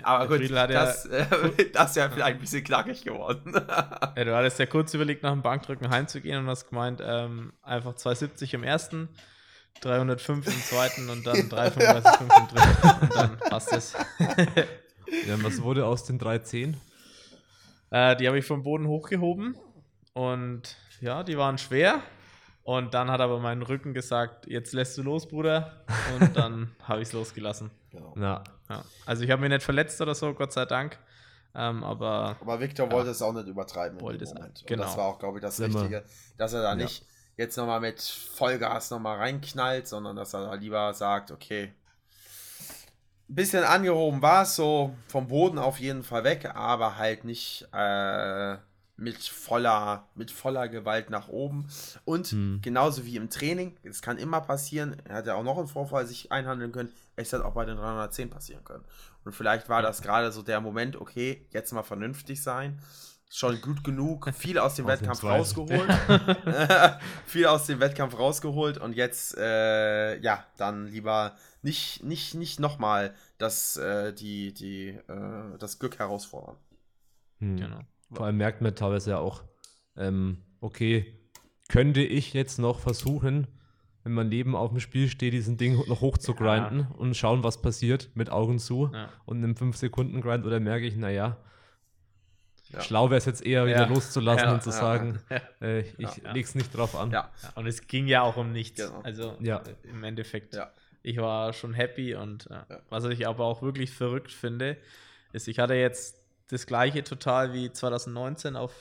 [0.03, 1.25] Aber der gut, hat ja- das, äh,
[1.73, 3.53] das wäre vielleicht ein bisschen knackig geworden.
[3.55, 7.95] Ja, du hattest ja kurz überlegt, nach dem Bankdrücken heimzugehen und hast gemeint, ähm, einfach
[7.95, 9.07] 270 im ersten,
[9.81, 13.01] 305 im zweiten und dann 335 im dritten.
[13.03, 13.93] Und dann passt es.
[15.27, 15.43] Ja.
[15.43, 16.75] Was wurde aus den 3.10?
[17.91, 19.55] Äh, die habe ich vom Boden hochgehoben
[20.13, 22.01] und ja, die waren schwer.
[22.63, 25.83] Und dann hat aber mein Rücken gesagt, jetzt lässt du los, Bruder.
[26.19, 27.69] Und dann habe ich es losgelassen.
[28.15, 28.83] Na, Ja.
[29.05, 30.97] Also ich habe mich nicht verletzt oder so, Gott sei Dank.
[31.53, 34.01] Ähm, aber Aber Victor wollte es auch nicht übertreiben.
[34.01, 34.33] Wollte es.
[34.33, 34.83] Und genau.
[34.83, 35.75] das war auch, glaube ich, das Immer.
[35.75, 36.03] Richtige,
[36.37, 37.05] dass er da nicht
[37.37, 41.73] jetzt nochmal mit Vollgas nochmal reinknallt, sondern dass er da lieber sagt, okay,
[43.29, 47.67] ein bisschen angehoben war es so, vom Boden auf jeden Fall weg, aber halt nicht
[47.73, 48.57] äh,
[48.97, 51.67] mit, voller, mit voller Gewalt nach oben.
[52.05, 52.59] Und Hm.
[52.61, 56.05] genauso wie im Training, es kann immer passieren, er hat ja auch noch einen Vorfall
[56.05, 58.85] sich einhandeln können, es hätte auch bei den 310 passieren können.
[59.23, 62.79] Und vielleicht war das gerade so der Moment, okay, jetzt mal vernünftig sein.
[63.29, 65.89] Schon gut genug, viel aus dem Wettkampf rausgeholt.
[67.25, 73.13] viel aus dem Wettkampf rausgeholt und jetzt, äh, ja, dann lieber nicht, nicht, nicht nochmal
[73.37, 76.55] das, äh, die, die, äh, das Glück herausfordern.
[77.39, 77.57] hm.
[77.57, 77.79] genau.
[78.11, 79.43] Vor allem merkt man teilweise ja auch,
[79.97, 81.19] ähm, okay,
[81.67, 83.47] könnte ich jetzt noch versuchen,
[84.03, 87.43] wenn mein Leben auf dem Spiel steht, diesen Ding noch hoch zu grinden und schauen,
[87.43, 89.09] was passiert mit Augen zu Ja.
[89.25, 91.37] und einem 5-Sekunden-Grind oder merke ich, naja,
[92.75, 92.81] Ja.
[92.81, 93.85] schlau wäre es jetzt eher wieder Ja.
[93.87, 95.41] loszulassen Ja, und zu ja, sagen, ja.
[95.61, 96.31] äh, ich Ja.
[96.33, 97.11] leg's nicht drauf an.
[97.11, 98.81] Ja, Ja, und es ging ja auch um nichts.
[98.85, 99.01] Genau.
[99.01, 99.57] Also Ja.
[99.83, 100.53] äh, im Endeffekt.
[100.55, 100.71] Ja.
[101.03, 102.81] Ich war schon happy und äh, Ja.
[102.89, 104.77] was ich aber auch wirklich verrückt finde,
[105.33, 108.73] ist, ich hatte jetzt das gleiche total wie 2019 auf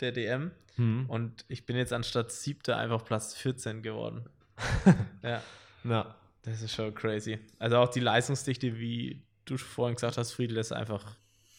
[0.00, 1.06] der DM Hm.
[1.08, 4.28] und ich bin jetzt anstatt siebter einfach Platz 14 geworden.
[5.22, 5.42] ja.
[5.84, 7.38] Na, Das ist schon crazy.
[7.58, 11.16] Also auch die Leistungsdichte, wie du vorhin gesagt hast, Friedel, ist einfach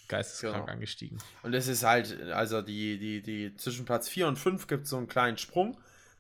[0.09, 0.73] geisteskrank Genau.
[0.73, 1.17] angestiegen.
[1.43, 4.89] Und es ist halt, also die, die, die zwischen Platz 4 und 5 gibt es
[4.89, 5.77] so einen kleinen Sprung.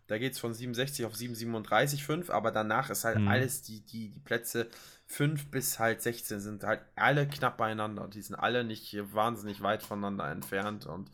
[0.07, 3.27] Da geht es von 67 auf 737,5, aber danach ist halt Mhm.
[3.27, 4.67] alles, die, die, die Plätze
[5.07, 8.07] 5 bis halt 16 sind halt alle knapp beieinander.
[8.07, 10.85] Die sind alle nicht wahnsinnig weit voneinander entfernt.
[10.85, 11.11] Und,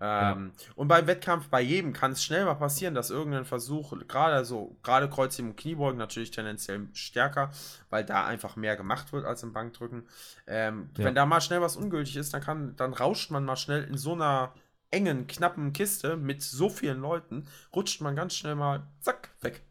[0.00, 4.44] ähm, und beim Wettkampf bei jedem kann es schnell mal passieren, dass irgendein Versuch, gerade
[4.44, 7.50] so, gerade Kreuzheben und Kniebeugen natürlich tendenziell stärker,
[7.90, 10.06] weil da einfach mehr gemacht wird als im Bankdrücken.
[10.46, 11.04] Ähm, Ja.
[11.04, 13.98] Wenn da mal schnell was ungültig ist, dann kann, dann rauscht man mal schnell in
[13.98, 14.54] so einer
[14.90, 17.46] engen, knappen Kiste mit so vielen Leuten,
[17.76, 19.62] rutscht man ganz schnell mal, zack, weg.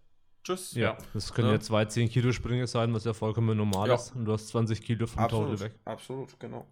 [0.43, 0.73] Tschüss.
[0.73, 1.55] Ja, das können Ja.
[1.55, 3.95] ja zwei 10 Kilo Sprünge sein, was ja vollkommen normal Ja.
[3.95, 4.15] ist.
[4.15, 5.73] Und du hast 20 Kilo vom absolut, weg.
[5.85, 6.65] absolut, genau.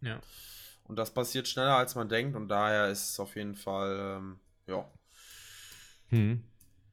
[0.00, 0.18] Ja.
[0.88, 2.34] Und das passiert schneller, als man denkt.
[2.34, 4.84] Und daher ist es auf jeden Fall, ähm, ja,
[6.08, 6.42] Hm.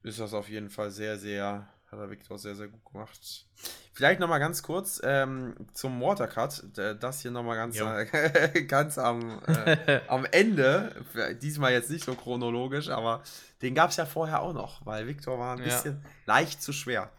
[0.03, 3.45] ist das auf jeden Fall sehr, sehr, hat der Victor sehr, sehr gut gemacht.
[3.93, 6.65] Vielleicht nochmal ganz kurz ähm, zum Watercut.
[6.75, 11.05] Das hier nochmal ganz, äh, ganz am, äh, am Ende.
[11.41, 13.23] Diesmal jetzt nicht so chronologisch, aber
[13.61, 15.65] den gab es ja vorher auch noch, weil Victor war ein Ja.
[15.65, 17.09] bisschen leicht zu schwer.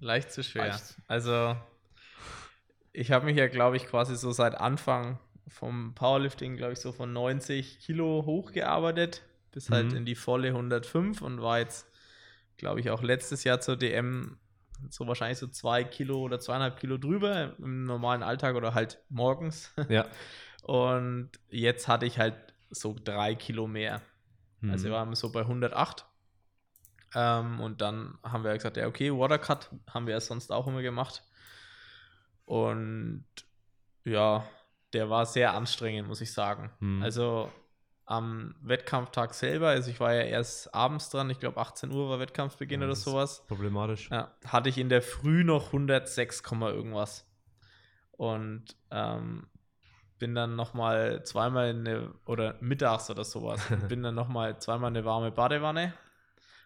[0.00, 0.66] Leicht zu schwer.
[0.68, 0.96] Leicht.
[1.06, 1.56] Also,
[2.92, 5.18] ich habe mich ja, glaube ich, quasi so seit Anfang
[5.48, 9.22] vom Powerlifting, glaube ich, so von 90 Kilo hochgearbeitet,
[9.52, 9.96] bis halt Mhm.
[9.98, 11.86] in die volle 105 und war jetzt,
[12.56, 14.38] glaube ich, auch letztes Jahr zur DM
[14.90, 19.72] so wahrscheinlich so zwei Kilo oder zweieinhalb Kilo drüber im normalen Alltag oder halt morgens.
[19.88, 20.06] Ja.
[20.62, 22.34] Und jetzt hatte ich halt
[22.70, 24.02] so drei Kilo mehr.
[24.60, 24.70] Hm.
[24.70, 26.04] Also wir waren so bei 108.
[27.14, 30.82] Ähm, und dann haben wir gesagt, ja, okay, Watercut haben wir ja sonst auch immer
[30.82, 31.22] gemacht.
[32.44, 33.24] Und
[34.04, 34.46] ja,
[34.92, 36.70] der war sehr anstrengend, muss ich sagen.
[36.80, 37.02] Hm.
[37.02, 37.50] Also
[38.08, 42.18] am Wettkampftag selber, also ich war ja erst abends dran, ich glaube 18 Uhr war
[42.18, 43.44] Wettkampfbeginn Ja, oder sowas.
[43.46, 44.08] Problematisch.
[44.10, 47.26] Ja, hatte ich in der Früh noch 106, Komma irgendwas.
[48.12, 49.46] Und ähm,
[50.18, 54.96] bin dann nochmal zweimal in eine, oder mittags oder sowas, bin dann nochmal zweimal in
[54.96, 55.92] eine warme Badewanne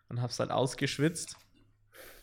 [0.08, 1.36] und hab's halt ausgeschwitzt.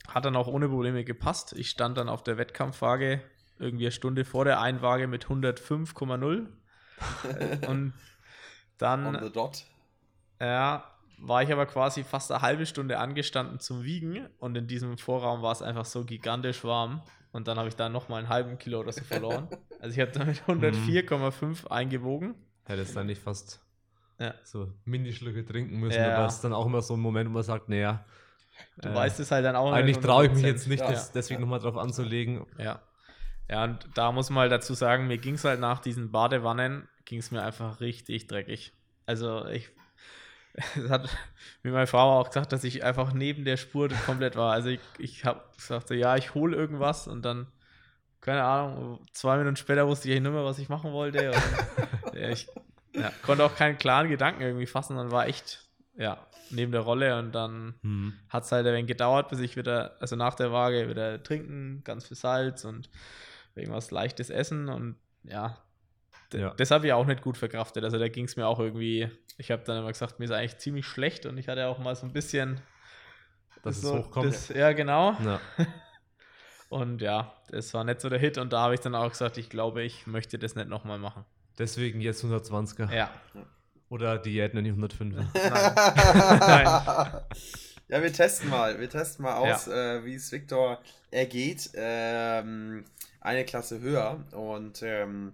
[0.08, 1.54] Hat dann auch ohne Probleme gepasst.
[1.54, 3.22] Ich stand dann auf der Wettkampfwaage
[3.60, 6.48] irgendwie eine Stunde vor der Einwaage mit 105,0.
[7.38, 7.94] Äh, und
[8.78, 9.64] dann On the dot.
[10.40, 10.84] ja,
[11.22, 15.42] war ich aber quasi fast eine halbe Stunde angestanden zum Wiegen und in diesem Vorraum
[15.42, 17.02] war es einfach so gigantisch warm
[17.34, 19.48] und dann habe ich da nochmal einen halben Kilo oder so verloren.
[19.82, 22.36] Also ich habe damit 104,5 eingewogen.
[22.66, 23.62] Hättest dann nicht fast
[24.20, 24.34] Ja.
[24.44, 26.18] so Minischlücke trinken müssen, Ja.
[26.18, 28.04] aber es ist dann auch immer so ein Moment, wo man sagt, naja,
[28.82, 30.48] Du äh, weißt es halt dann auch eigentlich nicht traue ich mich 100%.
[30.48, 30.92] jetzt nicht, Ja.
[30.92, 32.46] das deswegen nochmal drauf anzulegen.
[32.58, 32.82] Ja.
[33.50, 36.88] Ja, und da muss man halt dazu sagen, mir ging es halt nach diesen Badewannen,
[37.06, 38.74] ging es mir einfach richtig dreckig.
[39.08, 39.72] Also ich,
[40.54, 41.10] es hat
[41.64, 44.54] mir meine Frau auch gesagt, dass ich einfach neben der Spur komplett war.
[44.54, 47.48] Also ich, ich habe gesagt, so, ja, ich hole irgendwas und dann,
[48.22, 51.32] keine Ahnung, zwei Minuten später wusste ich nicht mehr, was ich machen wollte.
[51.32, 51.44] Und,
[52.14, 52.48] ja, ich
[52.94, 56.18] ja, konnte auch keinen klaren Gedanken irgendwie fassen, dann war echt, ja,
[56.52, 58.14] neben der Rolle und dann Hm.
[58.30, 61.82] hat es halt ein wenig gedauert, bis ich wieder, also nach der Waage, wieder trinken,
[61.84, 62.90] ganz viel Salz und
[63.56, 65.58] irgendwas leichtes essen und ja,
[66.34, 66.54] Ja.
[66.56, 67.84] das habe ich auch nicht gut verkraftet.
[67.84, 70.58] Also da ging es mir auch irgendwie, ich habe dann immer gesagt, mir ist eigentlich
[70.60, 72.62] ziemlich schlecht und ich hatte auch mal so ein bisschen.
[73.64, 74.28] Dass es so, hochkommt.
[74.28, 75.18] Das, ja, genau.
[75.24, 75.42] Ja.
[76.70, 79.40] Und ja, das war nicht so der Hit und da habe ich dann auch gesagt,
[79.40, 81.26] ich glaube, ich möchte das nicht nochmal machen.
[81.58, 82.94] Deswegen jetzt 120er.
[82.94, 83.10] Ja.
[83.90, 85.26] Oder Diät nenne ich 105er.
[86.40, 87.24] Nein.
[87.88, 88.80] Ja, wir testen mal.
[88.80, 90.80] Wir testen mal aus, äh, wie es Victor
[91.10, 91.72] ergeht.
[91.74, 92.86] Ähm,
[93.22, 95.34] eine Klasse höher und ähm,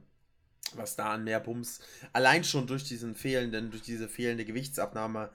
[0.74, 1.80] was da an mehr Bums
[2.14, 5.30] allein schon durch diesen fehlenden, durch diese fehlende Gewichtsabnahme,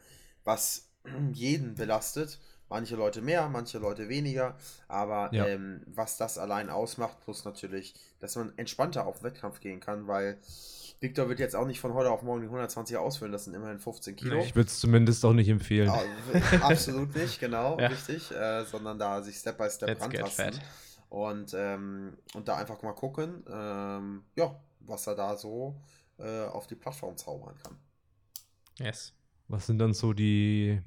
[0.44, 0.88] was
[1.32, 2.38] jeden belastet.
[2.68, 5.46] Manche Leute mehr, manche Leute weniger, aber Ja.
[5.46, 10.06] ähm, was das allein ausmacht, plus natürlich, dass man entspannter auf den Wettkampf gehen kann,
[10.06, 10.38] weil
[11.00, 13.80] Victor wird jetzt auch nicht von heute auf morgen die 120 ausfüllen, das sind immerhin
[13.80, 14.38] 15 Kilo.
[14.44, 15.88] Ich würde es zumindest auch nicht empfehlen.
[15.88, 16.00] Ah,
[16.60, 17.88] absolut nicht, genau, Ja.
[17.88, 20.60] richtig, äh, sondern da sich Step by Step Let's rantasten.
[21.10, 25.78] Und, ähm, und da einfach mal gucken, ähm, ja, was er da so
[26.18, 27.76] äh, auf die Plattform zaubern kann.
[28.78, 29.12] Yes.
[29.48, 30.80] Was sind dann so die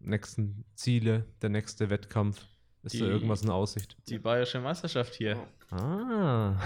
[0.00, 2.44] nächsten Ziele, der nächste Wettkampf?
[2.82, 3.96] Ist Die- da irgendwas in Aussicht?
[4.08, 5.36] Die Bayerische Meisterschaft hier.
[5.70, 6.56] Ah,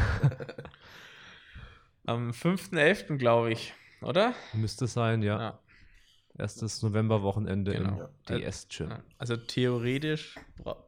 [2.06, 3.16] Am 5.11.
[3.16, 3.72] glaube ich,
[4.02, 4.34] oder?
[4.52, 5.38] müsste sein, ja.
[5.40, 5.58] Ja.
[6.36, 8.08] Erstes Novemberwochenende Genau.
[8.28, 8.92] im DS-Gym.
[9.18, 10.34] Also theoretisch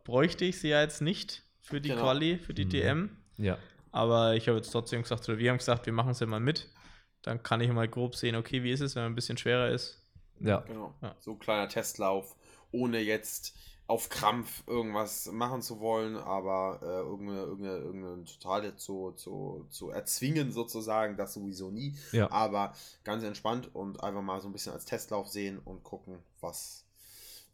[0.04, 2.02] bräuchte ich sie ja jetzt nicht für die Genau.
[2.02, 2.70] Quali, für die Mhm.
[2.70, 3.16] DM.
[3.38, 3.58] Ja.
[3.92, 6.68] Aber ich habe jetzt trotzdem gesagt, oder wir haben gesagt, wir machen sie mal mit.
[7.22, 9.70] Dann kann ich mal grob sehen, okay, wie ist es, wenn man ein bisschen schwerer
[9.70, 10.02] ist.
[10.40, 10.58] Ja.
[10.60, 10.94] Genau.
[11.02, 11.16] Ja.
[11.20, 12.36] So ein kleiner Testlauf,
[12.72, 13.54] ohne jetzt
[13.88, 19.90] auf Krampf irgendwas machen zu wollen, aber äh, irgendeine, irgendeine, irgendeine totale zu, zu, zu
[19.90, 21.96] erzwingen sozusagen, das sowieso nie.
[22.12, 22.30] Ja.
[22.32, 26.84] Aber ganz entspannt und einfach mal so ein bisschen als Testlauf sehen und gucken, was,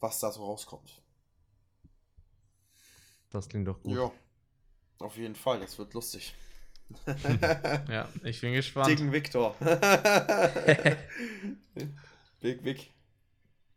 [0.01, 1.02] was da so rauskommt.
[3.33, 3.97] Das klingt doch gut.
[3.97, 4.11] Ja,
[4.99, 6.35] auf jeden Fall, das wird lustig.
[7.91, 8.89] Ja, ich bin gespannt.
[8.89, 9.57] Dicken Victor.
[12.41, 12.91] Big Vic.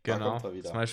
[0.02, 0.36] Da genau.
[0.36, 0.68] er wieder.
[0.68, 0.88] ist mein,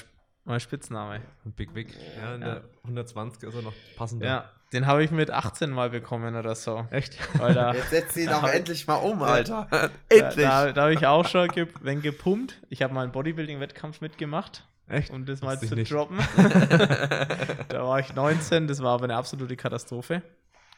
[0.45, 1.22] mein Spitzname.
[1.43, 1.89] Big Big.
[2.18, 2.47] Ja, in Ja.
[2.55, 4.26] der 120 ist er noch passender.
[4.26, 6.88] Ja, den habe ich mit 18 mal bekommen oder so.
[6.91, 7.18] Echt?
[7.38, 9.68] Da, Jetzt setzt ihn auch endlich mal um, Alter.
[9.70, 10.45] da, endlich.
[10.45, 12.61] da, da habe ich auch schon ge wenn gepumpt.
[12.70, 14.66] Ich habe mal einen Bodybuilding-Wettkampf mitgemacht.
[14.88, 15.11] Echt?
[15.11, 15.91] um das mal ich zu nicht.
[15.91, 16.17] droppen.
[17.69, 20.21] da war ich 19, das war aber eine absolute Katastrophe.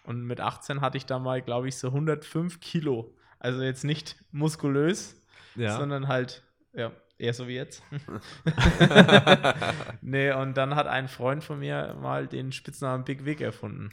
[0.03, 3.15] Und mit 18 hatte ich da mal, glaube ich, so 105 Kilo.
[3.39, 5.19] Also jetzt nicht muskulös,
[5.55, 5.77] Ja.
[5.77, 6.43] sondern halt,
[6.73, 7.81] ja, eher so wie jetzt.
[10.01, 13.89] nee, und dann hat ein Freund von mir mal den Spitznamen Big Vic erfunden.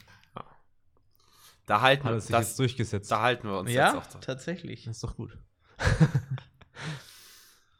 [1.65, 3.09] Da halten, Hat wir, er sich das, jetzt durchgesetzt.
[3.11, 4.21] da halten wir uns ja, jetzt auch dran.
[4.21, 4.83] tatsächlich.
[4.83, 5.37] Das ist doch gut.
[5.77, 5.87] das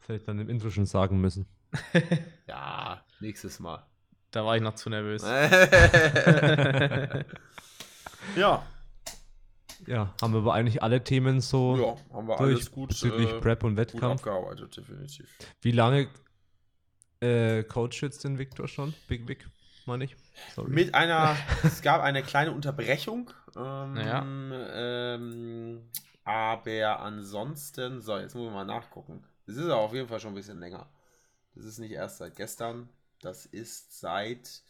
[0.08, 1.46] hätte ich dann im Intro schon sagen müssen.
[2.46, 3.82] Ja, nächstes Mal.
[4.30, 5.22] Da war ich noch zu nervös.
[8.36, 8.62] ja,
[9.86, 13.30] Ja, haben wir aber eigentlich alle Themen so ja, haben wir durch alles gut, bezüglich
[13.30, 14.20] äh, Prep und gut Wettkampf.
[14.20, 15.28] abgearbeitet, definitiv.
[15.60, 16.08] Wie lange
[17.20, 18.94] äh, coacht jetzt den Victor schon?
[19.08, 19.46] Big Vic,
[19.86, 20.16] meine ich.
[20.54, 20.70] Sorry.
[20.70, 23.30] Mit einer, es gab eine kleine Unterbrechung.
[23.56, 24.24] Ähm, Naja.
[24.74, 25.80] ähm,
[26.24, 29.24] aber ansonsten, so, jetzt muss ich mal nachgucken.
[29.46, 30.86] Das ist aber auf jeden Fall schon ein bisschen länger.
[31.54, 32.88] Das ist nicht erst seit gestern.
[33.20, 34.62] Das ist seit.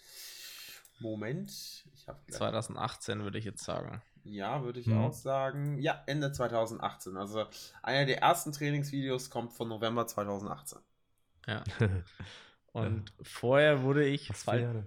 [1.00, 1.50] Moment.
[1.96, 4.00] Ich habe 2018 würde ich jetzt sagen.
[4.22, 4.98] Ja, würde ich Mhm.
[4.98, 5.78] auch sagen.
[5.80, 7.16] Ja, Ende 2018.
[7.16, 7.46] Also
[7.82, 10.78] einer der ersten Trainingsvideos kommt von November 2018.
[11.46, 11.62] Ja.
[12.72, 14.86] Und vorher wurde ich, fall,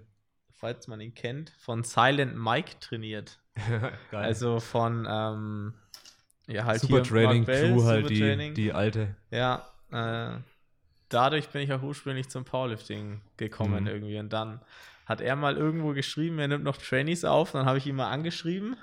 [0.50, 3.38] falls man ihn kennt, von Silent Mike trainiert.
[3.56, 3.92] Geil.
[4.24, 5.74] Also von ähm,
[6.46, 8.54] ja, halt Super hier Training Bell, Crew halt die, Supertraining.
[8.54, 9.14] die alte.
[9.30, 10.38] Ja, äh,
[11.08, 13.88] dadurch bin ich auch ursprünglich zum Powerlifting gekommen Mhm.
[13.88, 14.18] irgendwie.
[14.18, 14.60] Und dann
[15.06, 17.52] hat er mal irgendwo geschrieben, er nimmt noch Trainees auf.
[17.52, 18.76] Dann habe ich ihn mal angeschrieben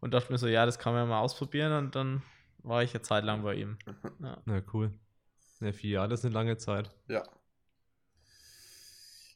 [0.00, 1.72] und dachte mir so, ja, das kann man ja mal ausprobieren.
[1.72, 2.22] Und dann
[2.62, 3.78] war ich eine Zeit lang bei ihm.
[4.20, 4.38] Ja.
[4.44, 4.92] Na cool.
[5.60, 6.90] Ja, vier Jahre, das ist eine lange Zeit.
[7.08, 7.22] Ja.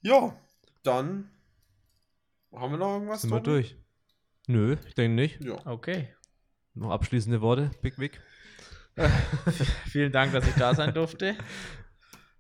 [0.03, 0.37] Ja,
[0.83, 1.31] dann
[2.53, 3.23] haben wir noch irgendwas?
[3.23, 3.51] Sind wir Tobi?
[3.51, 3.77] durch?
[4.47, 5.43] Nö, ich denke nicht.
[5.43, 5.65] Ja.
[5.67, 6.15] Okay.
[6.75, 8.21] Noch abschließende Worte, Big Vic.
[9.91, 11.37] Vielen Dank, dass ich da sein durfte.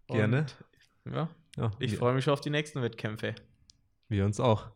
[0.08, 0.46] Gerne.
[1.04, 3.34] Und, ja, Ja, ich freue mich schon auf die nächsten Wettkämpfe.
[4.08, 4.70] wir uns auch.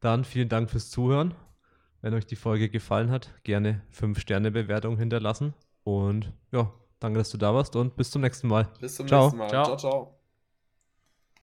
[0.00, 1.34] Dann vielen Dank fürs Zuhören.
[2.02, 5.54] Wenn euch die Folge gefallen hat, gerne 5-Sterne-Bewertung hinterlassen.
[5.84, 8.68] Und ja, danke, dass du da warst und bis zum nächsten Mal.
[8.80, 9.24] Bis zum Ciao.
[9.24, 9.48] nächsten Mal.
[9.50, 9.64] Ciao.
[9.64, 9.76] ciao.
[9.76, 10.19] ciao.